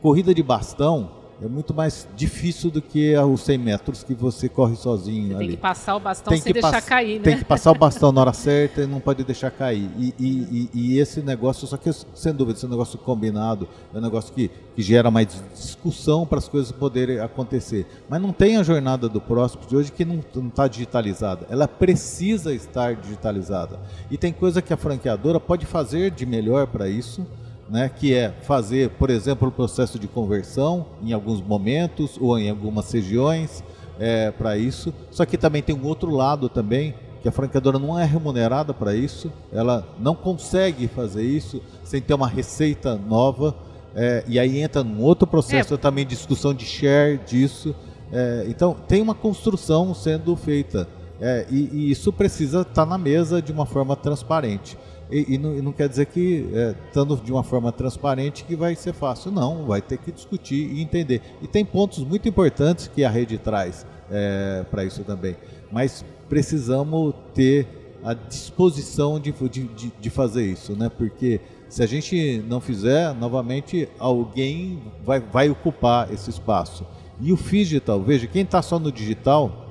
[0.00, 4.76] corrida de bastão é muito mais difícil do que os 100 metros que você corre
[4.76, 5.28] sozinho.
[5.28, 5.46] Você ali.
[5.48, 7.24] tem que passar o bastão tem sem deixar cair, né?
[7.24, 9.90] Tem que passar o bastão na hora certa e não pode deixar cair.
[9.98, 14.00] E, e, e, e, esse negócio, só que sem dúvida, esse negócio combinado é um
[14.00, 17.86] negócio que, que gera mais discussão para as coisas poderem acontecer.
[18.08, 21.46] Mas não tem a jornada do próximo de hoje que não está digitalizada.
[21.50, 23.78] Ela precisa estar digitalizada.
[24.10, 27.26] E tem coisa que a franqueadora pode fazer de melhor para isso
[27.68, 32.50] né, que é fazer, por exemplo, o processo de conversão em alguns momentos ou em
[32.50, 33.64] algumas regiões
[33.98, 34.92] é, para isso.
[35.10, 38.94] Só que também tem um outro lado também, que a franqueadora não é remunerada para
[38.94, 43.54] isso, ela não consegue fazer isso sem ter uma receita nova,
[43.94, 45.76] é, e aí entra num outro processo é.
[45.76, 47.74] também de discussão de share disso.
[48.12, 50.88] É, então tem uma construção sendo feita.
[51.20, 54.76] É, e, e, isso precisa estar tá na mesa de uma forma transparente.
[55.14, 58.56] E, e, não, e, não, quer dizer que, é, estando de uma forma transparente, que
[58.56, 59.30] vai ser fácil.
[59.30, 61.22] Não, vai ter que discutir e entender.
[61.40, 65.36] E tem pontos muito importantes que a rede traz é, para isso também.
[65.70, 67.64] Mas precisamos ter
[68.02, 70.88] a disposição de, de, de, fazer isso, né?
[70.88, 76.84] Porque se a gente não fizer, novamente alguém vai, vai ocupar esse espaço.
[77.20, 79.64] E o digital, veja, quem está só no digital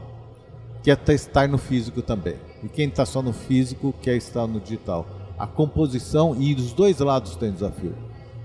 [0.81, 2.35] quer estar no físico também.
[2.63, 5.05] E quem está só no físico quer estar no digital
[5.37, 7.95] a composição e dos dois lados tem desafio.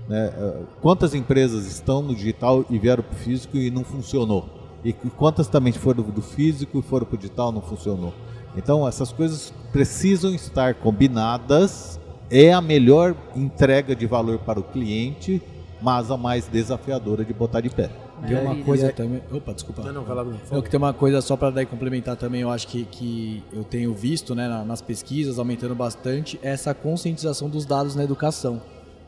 [0.07, 0.33] Né?
[0.35, 4.49] É, quantas empresas estão no digital e vieram para o físico e não funcionou?
[4.83, 8.13] E quantas também foram do físico e foram para o digital e não funcionou?
[8.55, 11.99] Então essas coisas precisam estar combinadas.
[12.31, 15.41] É a melhor entrega de valor para o cliente,
[15.81, 17.89] mas a mais desafiadora de botar de pé.
[18.27, 18.91] Tem uma coisa é...
[18.91, 19.21] também.
[19.31, 19.83] Opa, desculpa.
[19.83, 22.49] Não, não, vai lá, não, que tem uma coisa só para daí complementar também, eu
[22.49, 27.95] acho que, que eu tenho visto né, nas pesquisas, aumentando bastante, essa conscientização dos dados
[27.95, 28.61] na educação.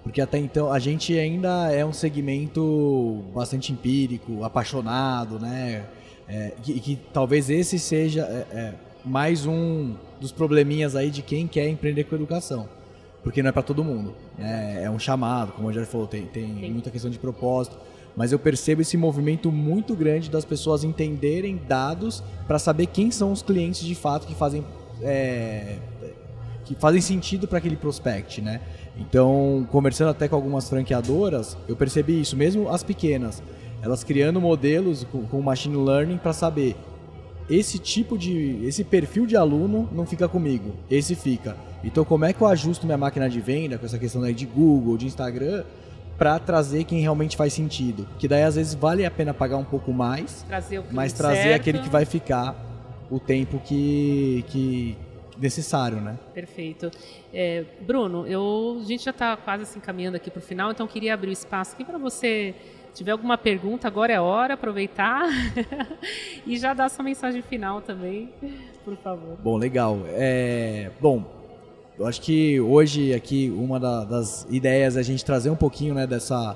[0.03, 5.86] Porque até então a gente ainda é um segmento bastante empírico, apaixonado, né?
[6.28, 11.22] É, e que, que, talvez esse seja é, é, mais um dos probleminhas aí de
[11.22, 12.70] quem quer empreender com educação.
[13.24, 14.16] Porque não é para todo mundo.
[14.38, 14.84] Né?
[14.84, 17.78] É um chamado, como o Jair falou, tem, tem muita questão de propósito.
[18.16, 23.32] Mas eu percebo esse movimento muito grande das pessoas entenderem dados para saber quem são
[23.32, 24.66] os clientes de fato que fazem
[25.01, 25.78] é,
[26.66, 28.62] que fazem sentido para aquele prospect, né?
[28.97, 33.41] Então, conversando até com algumas franqueadoras, eu percebi isso, mesmo as pequenas,
[33.82, 36.76] elas criando modelos com, com machine learning para saber
[37.49, 41.57] esse tipo de, esse perfil de aluno não fica comigo, esse fica.
[41.84, 44.45] Então, como é que eu ajusto minha máquina de venda com essa questão aí de
[44.45, 45.64] Google, de Instagram,
[46.22, 48.08] para trazer quem realmente faz sentido?
[48.20, 51.56] Que daí às vezes vale a pena pagar um pouco mais, trazer mas trazer certo.
[51.56, 52.56] aquele que vai ficar
[53.10, 54.96] o tempo que, que
[55.36, 56.20] necessário, né?
[56.32, 56.92] Perfeito.
[57.34, 60.86] É, Bruno, eu, a gente já está quase se encaminhando aqui para o final, então
[60.86, 62.54] queria abrir o espaço aqui para você
[62.94, 65.24] tiver alguma pergunta, agora é hora, aproveitar
[66.46, 68.32] e já dar sua mensagem final também,
[68.86, 69.38] por favor.
[69.42, 69.98] Bom, legal.
[70.10, 71.41] É, bom,
[72.02, 75.93] eu acho que hoje aqui uma da, das ideias é a gente trazer um pouquinho
[75.93, 76.56] né, dessa,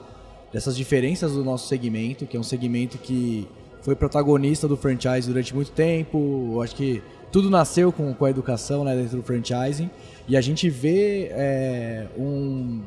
[0.51, 3.47] dessas diferenças do nosso segmento, que é um segmento que
[3.83, 6.49] foi protagonista do franchise durante muito tempo.
[6.53, 9.87] Eu acho que tudo nasceu com, com a educação né, dentro do franchising
[10.27, 12.81] e a gente vê é, um,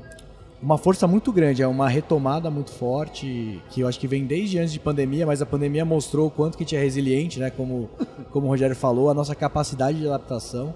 [0.60, 4.58] uma força muito grande, é uma retomada muito forte, que eu acho que vem desde
[4.58, 7.50] antes de pandemia, mas a pandemia mostrou o quanto que é resiliente, né?
[7.50, 7.88] Como,
[8.32, 10.74] como o Rogério falou, a nossa capacidade de adaptação.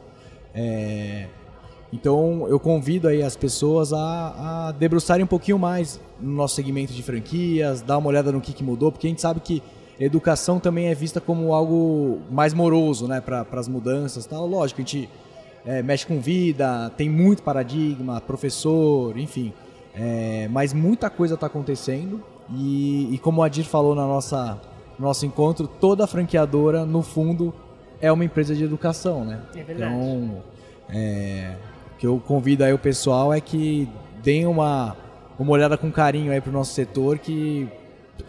[0.54, 1.26] É...
[1.92, 6.92] Então eu convido aí as pessoas a, a debruçarem um pouquinho mais no nosso segmento
[6.92, 9.62] de franquias, dar uma olhada no que, que mudou, porque a gente sabe que
[10.00, 14.46] educação também é vista como algo mais moroso, né, para as mudanças, tal.
[14.46, 15.08] Lógico, a gente
[15.64, 19.52] é, mexe com vida, tem muito paradigma, professor, enfim.
[19.94, 24.58] É, mas muita coisa está acontecendo e, e, como o Adir falou na nossa
[24.98, 27.52] no nosso encontro, toda franqueadora, no fundo,
[28.00, 29.40] é uma empresa de educação, né?
[29.54, 29.94] É verdade.
[29.94, 30.42] Então,
[30.88, 31.54] é,
[32.02, 33.88] que eu convido aí o pessoal é que
[34.24, 34.96] deem uma,
[35.38, 37.68] uma olhada com carinho aí para o nosso setor, que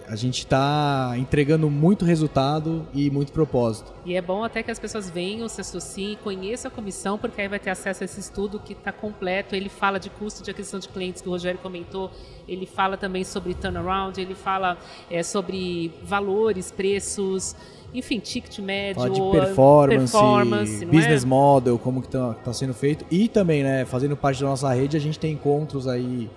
[0.07, 3.91] a gente está entregando muito resultado e muito propósito.
[4.05, 7.47] E é bom até que as pessoas venham, se associem, conheçam a comissão, porque aí
[7.47, 9.55] vai ter acesso a esse estudo que está completo.
[9.55, 12.11] Ele fala de custo de aquisição de clientes, que o Rogério comentou,
[12.47, 14.77] ele fala também sobre turnaround, ele fala
[15.09, 17.55] é, sobre valores, preços,
[17.93, 21.27] enfim, ticket médio, Fala de performance, performance business é?
[21.27, 23.05] model, como que está tá sendo feito.
[23.11, 26.29] E também, né, fazendo parte da nossa rede, a gente tem encontros aí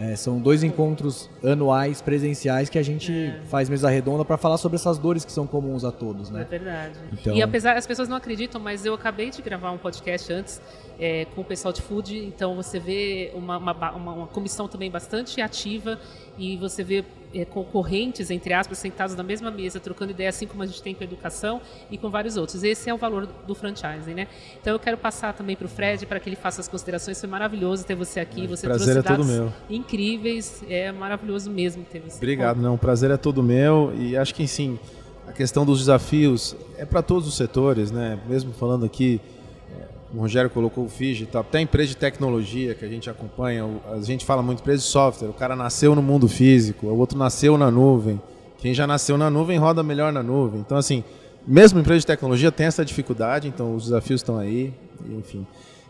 [0.00, 3.40] é, são dois encontros anuais presenciais que a gente é.
[3.48, 6.42] faz mesa redonda para falar sobre essas dores que são comuns a todos, né?
[6.42, 6.94] É verdade.
[7.12, 7.34] Então...
[7.34, 10.62] E apesar as pessoas não acreditam, mas eu acabei de gravar um podcast antes
[10.98, 14.90] é, com o pessoal de food, então você vê uma, uma, uma, uma comissão também
[14.90, 15.98] bastante ativa
[16.36, 20.62] e você vê é, concorrentes, entre aspas, sentados na mesma mesa, trocando ideia, assim como
[20.62, 22.64] a gente tem com a educação e com vários outros.
[22.64, 24.28] Esse é o valor do franchising, né?
[24.60, 27.20] Então eu quero passar também para o Fred para que ele faça as considerações.
[27.20, 28.46] Foi maravilhoso ter você aqui.
[28.46, 29.52] Você prazer trouxe é todo meu.
[29.68, 30.62] incríveis.
[30.68, 32.16] É maravilhoso mesmo ter você.
[32.16, 32.74] Obrigado, não.
[32.74, 34.78] O prazer é todo meu e acho que sim.
[35.26, 38.18] A questão dos desafios é para todos os setores, né?
[38.26, 39.20] Mesmo falando aqui
[40.14, 44.24] o Rogério colocou o Fiji, até empresa de tecnologia que a gente acompanha, a gente
[44.24, 47.70] fala muito empresa de software, o cara nasceu no mundo físico, o outro nasceu na
[47.70, 48.20] nuvem.
[48.58, 50.60] Quem já nasceu na nuvem roda melhor na nuvem.
[50.60, 51.04] Então, assim,
[51.46, 54.72] mesmo empresa de tecnologia tem essa dificuldade, então os desafios estão aí,
[55.10, 55.46] enfim.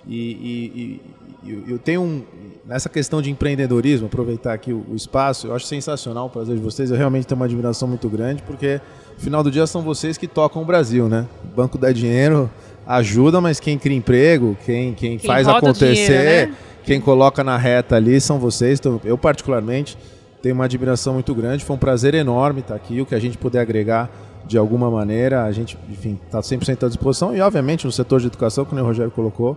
[0.07, 1.03] E, e,
[1.45, 2.23] e eu tenho um,
[2.65, 6.63] nessa questão de empreendedorismo, aproveitar aqui o, o, espaço, eu acho sensacional o prazer de
[6.63, 8.81] vocês, eu realmente tenho uma admiração muito grande, porque
[9.15, 11.27] no final do dia são vocês que tocam o Brasil, né?
[11.45, 12.51] O banco dá dinheiro,
[12.89, 16.57] ajuda, mas quem cria emprego, quem, quem, quem faz acontecer, dinheiro, né?
[16.85, 18.79] quem coloca na reta ali são vocês.
[18.79, 19.99] Então, eu, particularmente,
[20.43, 21.63] tenho uma admiração muito grande.
[21.63, 22.99] Foi um prazer enorme estar aqui.
[23.03, 24.11] O que a gente puder agregar
[24.47, 27.37] de alguma maneira, a gente, enfim, está 100% à disposição.
[27.37, 29.55] E, obviamente, no setor de educação, como o Rogério colocou,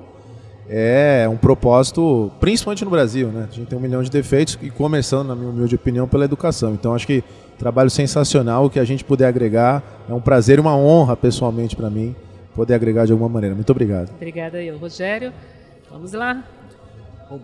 [0.68, 3.48] é um propósito, principalmente no Brasil, né?
[3.50, 6.74] A gente tem um milhão de defeitos e começando, na minha humilde opinião, pela educação.
[6.74, 7.24] Então, acho que
[7.58, 11.76] trabalho sensacional, o que a gente puder agregar é um prazer e uma honra, pessoalmente,
[11.76, 12.14] para mim,
[12.54, 13.56] poder agregar de alguma maneira.
[13.56, 14.12] Muito obrigado.
[14.16, 15.34] Obrigada eu, Rogério.
[15.90, 16.44] Vamos lá.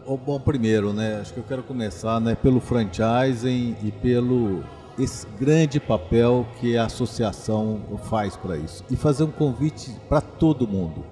[0.05, 4.61] Bom, bom, primeiro, né, acho que eu quero começar, né, pelo franchising e pelo
[4.99, 7.79] esse grande papel que a associação
[8.09, 11.05] faz para isso e fazer um convite para todo mundo.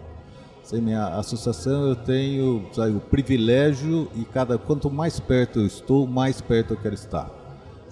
[0.64, 6.08] Sem minha associação eu tenho sabe, o privilégio e cada quanto mais perto eu estou,
[6.08, 7.30] mais perto eu quero estar.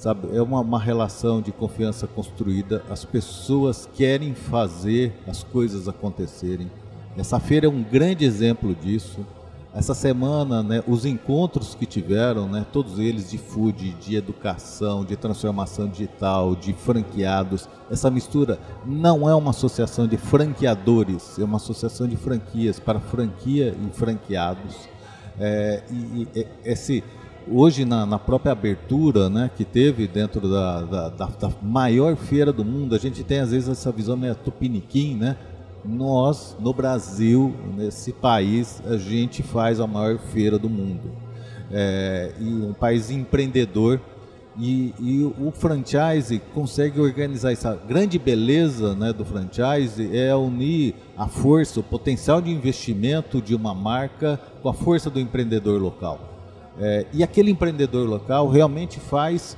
[0.03, 2.83] Sabe, é uma, uma relação de confiança construída.
[2.89, 6.69] As pessoas querem fazer as coisas acontecerem.
[7.17, 9.25] Essa feira é um grande exemplo disso.
[9.73, 15.15] essa semana, né, os encontros que tiveram, né, todos eles de food, de educação, de
[15.15, 22.09] transformação digital, de franqueados, essa mistura não é uma associação de franqueadores, é uma associação
[22.09, 24.75] de franquias para franquia e franqueados.
[25.39, 27.01] É, e, e esse
[27.51, 32.51] hoje na, na, própria abertura né, que teve dentro da, da, da, da, maior feira
[32.51, 35.37] do mundo, a gente tem às vezes essa visão meio tupiniquim, né?
[35.85, 41.11] nós, no Brasil, nesse país, a gente faz a maior feira do mundo.
[41.71, 43.99] É, e um país empreendedor.
[44.55, 51.27] E, e, o franchise consegue organizar essa grande beleza né, do franchise é unir a
[51.27, 56.32] força, o potencial de investimento de uma marca com a força do empreendedor local.
[56.79, 59.57] É, e aquele empreendedor local realmente faz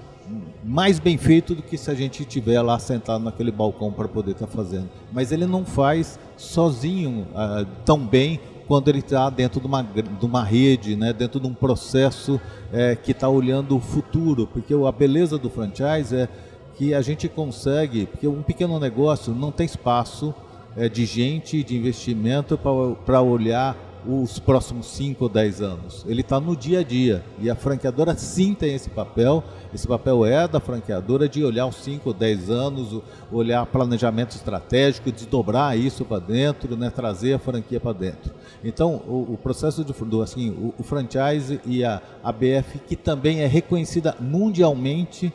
[0.63, 4.31] mais bem feito do que se a gente estiver lá sentado naquele balcão para poder
[4.31, 4.89] estar tá fazendo.
[5.13, 10.25] Mas ele não faz sozinho uh, tão bem quando ele está dentro de uma, de
[10.25, 12.41] uma rede, né, dentro de um processo
[12.73, 16.27] é, que está olhando o futuro, porque a beleza do franchise é
[16.75, 20.33] que a gente consegue, porque um pequeno negócio não tem espaço
[20.75, 22.59] é, de gente, de investimento
[23.05, 23.77] para olhar
[24.07, 26.05] os próximos 5 ou 10 anos.
[26.07, 27.23] Ele está no dia a dia.
[27.39, 29.43] E a franqueadora sim tem esse papel.
[29.73, 33.01] Esse papel é da franqueadora de olhar os 5 ou 10 anos,
[33.31, 38.33] olhar planejamento estratégico, desdobrar isso para dentro, né, trazer a franquia para dentro.
[38.63, 43.41] Então, o, o processo de, do, assim, o, o franchise e a ABF, que também
[43.41, 45.33] é reconhecida mundialmente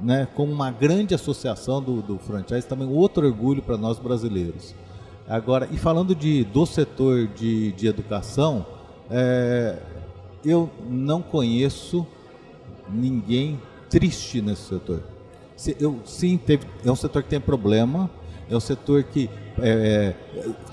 [0.00, 4.74] né, como uma grande associação do, do franchise, também outro orgulho para nós brasileiros.
[5.28, 8.66] Agora, e falando de, do setor de, de educação,
[9.10, 9.78] é,
[10.44, 12.06] eu não conheço
[12.88, 15.02] ninguém triste nesse setor.
[15.78, 18.10] Eu, sim, teve, é um setor que tem problema,
[18.50, 20.14] é um setor que é,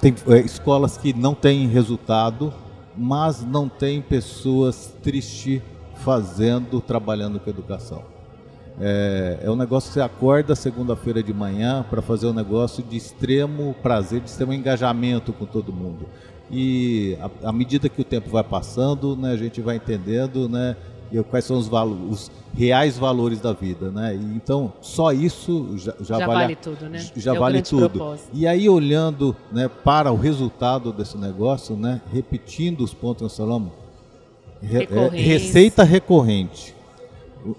[0.01, 2.53] tem é, escolas que não têm resultado,
[2.97, 5.61] mas não tem pessoas tristes
[5.95, 8.03] fazendo, trabalhando com educação.
[8.81, 12.95] É, é um negócio que você acorda segunda-feira de manhã para fazer um negócio de
[12.95, 16.07] extremo prazer, de extremo engajamento com todo mundo.
[16.49, 20.75] E à medida que o tempo vai passando, né, a gente vai entendendo né,
[21.29, 21.69] quais são os,
[22.09, 23.91] os reais valores da vida.
[23.91, 24.15] Né?
[24.15, 26.89] E, então, só isso já, já, já vale, vale, tudo.
[26.89, 27.05] Né?
[27.17, 27.89] Já é vale tudo.
[27.89, 28.29] Propósito.
[28.33, 33.37] E aí, olhando né, para o resultado desse negócio, né, repetindo os pontos que nós
[33.37, 33.71] falamos,
[34.61, 36.78] re, é, receita recorrente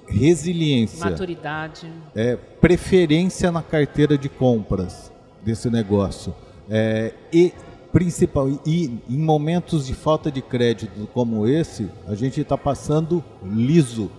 [0.06, 5.10] resiliência, maturidade, é, preferência na carteira de compras
[5.42, 6.34] desse negócio
[6.68, 7.52] é, e
[7.92, 14.10] principal e em momentos de falta de crédito como esse a gente está passando liso,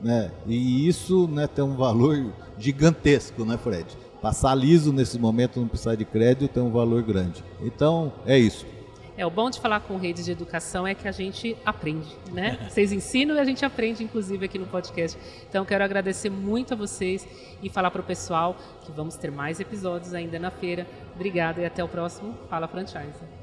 [0.00, 0.30] né?
[0.46, 2.26] E isso né, tem um valor
[2.58, 3.86] gigantesco, né, Fred?
[4.20, 7.42] Passar liso nesse momento não precisar de crédito tem um valor grande.
[7.62, 8.66] Então é isso.
[9.18, 12.56] É, o bom de falar com redes de educação é que a gente aprende, né?
[12.70, 15.18] Vocês ensinam e a gente aprende, inclusive, aqui no podcast.
[15.48, 17.26] Então, quero agradecer muito a vocês
[17.60, 20.86] e falar para o pessoal que vamos ter mais episódios ainda na feira.
[21.16, 23.37] Obrigada e até o próximo Fala Franchise.